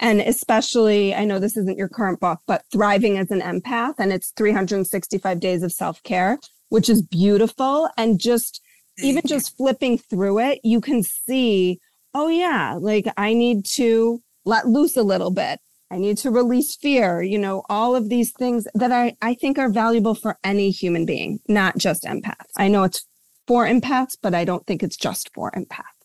And 0.00 0.20
especially, 0.20 1.14
I 1.14 1.24
know 1.24 1.38
this 1.38 1.56
isn't 1.56 1.78
your 1.78 1.88
current 1.88 2.20
book, 2.20 2.40
but 2.46 2.64
Thriving 2.70 3.18
as 3.18 3.30
an 3.30 3.40
Empath, 3.40 3.94
and 3.98 4.12
it's 4.12 4.32
365 4.36 5.40
days 5.40 5.62
of 5.62 5.72
self 5.72 6.02
care, 6.02 6.38
which 6.68 6.88
is 6.88 7.02
beautiful. 7.02 7.88
And 7.96 8.20
just 8.20 8.60
even 9.00 9.22
just 9.26 9.56
flipping 9.56 9.98
through 9.98 10.40
it, 10.40 10.60
you 10.62 10.80
can 10.80 11.02
see, 11.02 11.80
oh, 12.14 12.28
yeah, 12.28 12.76
like 12.80 13.06
I 13.16 13.34
need 13.34 13.64
to 13.76 14.22
let 14.44 14.66
loose 14.66 14.96
a 14.96 15.02
little 15.02 15.30
bit. 15.30 15.60
I 15.90 15.96
need 15.96 16.18
to 16.18 16.30
release 16.30 16.76
fear, 16.76 17.22
you 17.22 17.38
know, 17.38 17.62
all 17.68 17.96
of 17.96 18.08
these 18.08 18.32
things 18.32 18.66
that 18.74 18.92
I, 18.92 19.16
I 19.22 19.34
think 19.34 19.58
are 19.58 19.70
valuable 19.70 20.14
for 20.14 20.38
any 20.44 20.70
human 20.70 21.06
being, 21.06 21.40
not 21.48 21.78
just 21.78 22.02
empaths. 22.02 22.52
I 22.56 22.68
know 22.68 22.84
it's 22.84 23.06
for 23.46 23.64
empaths, 23.64 24.16
but 24.20 24.34
I 24.34 24.44
don't 24.44 24.66
think 24.66 24.82
it's 24.82 24.96
just 24.96 25.30
for 25.34 25.50
empaths. 25.52 25.97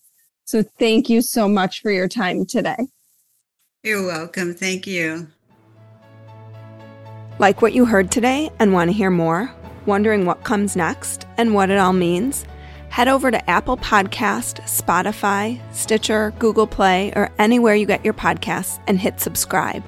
So 0.46 0.64
thank 0.64 1.10
you 1.10 1.22
so 1.22 1.48
much 1.48 1.82
for 1.82 1.91
your 1.91 2.08
time 2.08 2.46
today. 2.46 2.88
You're 3.84 4.06
welcome. 4.06 4.54
Thank 4.54 4.88
you. 4.88 5.28
Like 7.39 7.62
what 7.62 7.74
you 7.74 7.86
heard 7.86 8.12
today 8.12 8.50
and 8.60 8.74
want 8.74 8.89
to 8.89 8.96
hear 8.96 9.10
more? 9.10 9.52
Wondering 9.86 10.26
what 10.26 10.44
comes 10.44 10.76
next 10.76 11.28
and 11.38 11.54
what 11.54 11.70
it 11.70 11.78
all 11.78 11.94
means? 11.94 12.46
Head 12.89 13.08
over 13.08 13.32
to 13.32 13.50
Apple 13.50 13.78
Podcast, 13.78 14.62
Spotify, 14.62 15.60
Stitcher, 15.74 16.32
Google 16.38 16.68
Play, 16.68 17.12
or 17.16 17.32
anywhere 17.39 17.74
you 17.74 17.88
get 17.88 18.06
your 18.06 18.14
podcasts 18.14 18.80
and 18.88 19.00
hit 19.00 19.20
subscribe. 19.20 19.84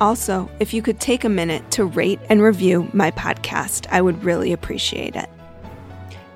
Also, 0.00 0.48
if 0.60 0.72
you 0.72 0.80
could 0.80 1.00
take 1.00 1.24
a 1.24 1.28
minute 1.28 1.68
to 1.72 1.84
rate 1.84 2.20
and 2.28 2.40
review 2.40 2.88
my 2.92 3.10
podcast, 3.10 3.88
I 3.90 4.00
would 4.00 4.22
really 4.22 4.52
appreciate 4.52 5.16
it. 5.16 5.28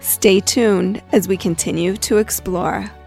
Stay 0.01 0.41
tuned 0.41 1.01
as 1.13 1.29
we 1.29 1.37
continue 1.37 1.97
to 1.99 2.19
explore 2.19 2.91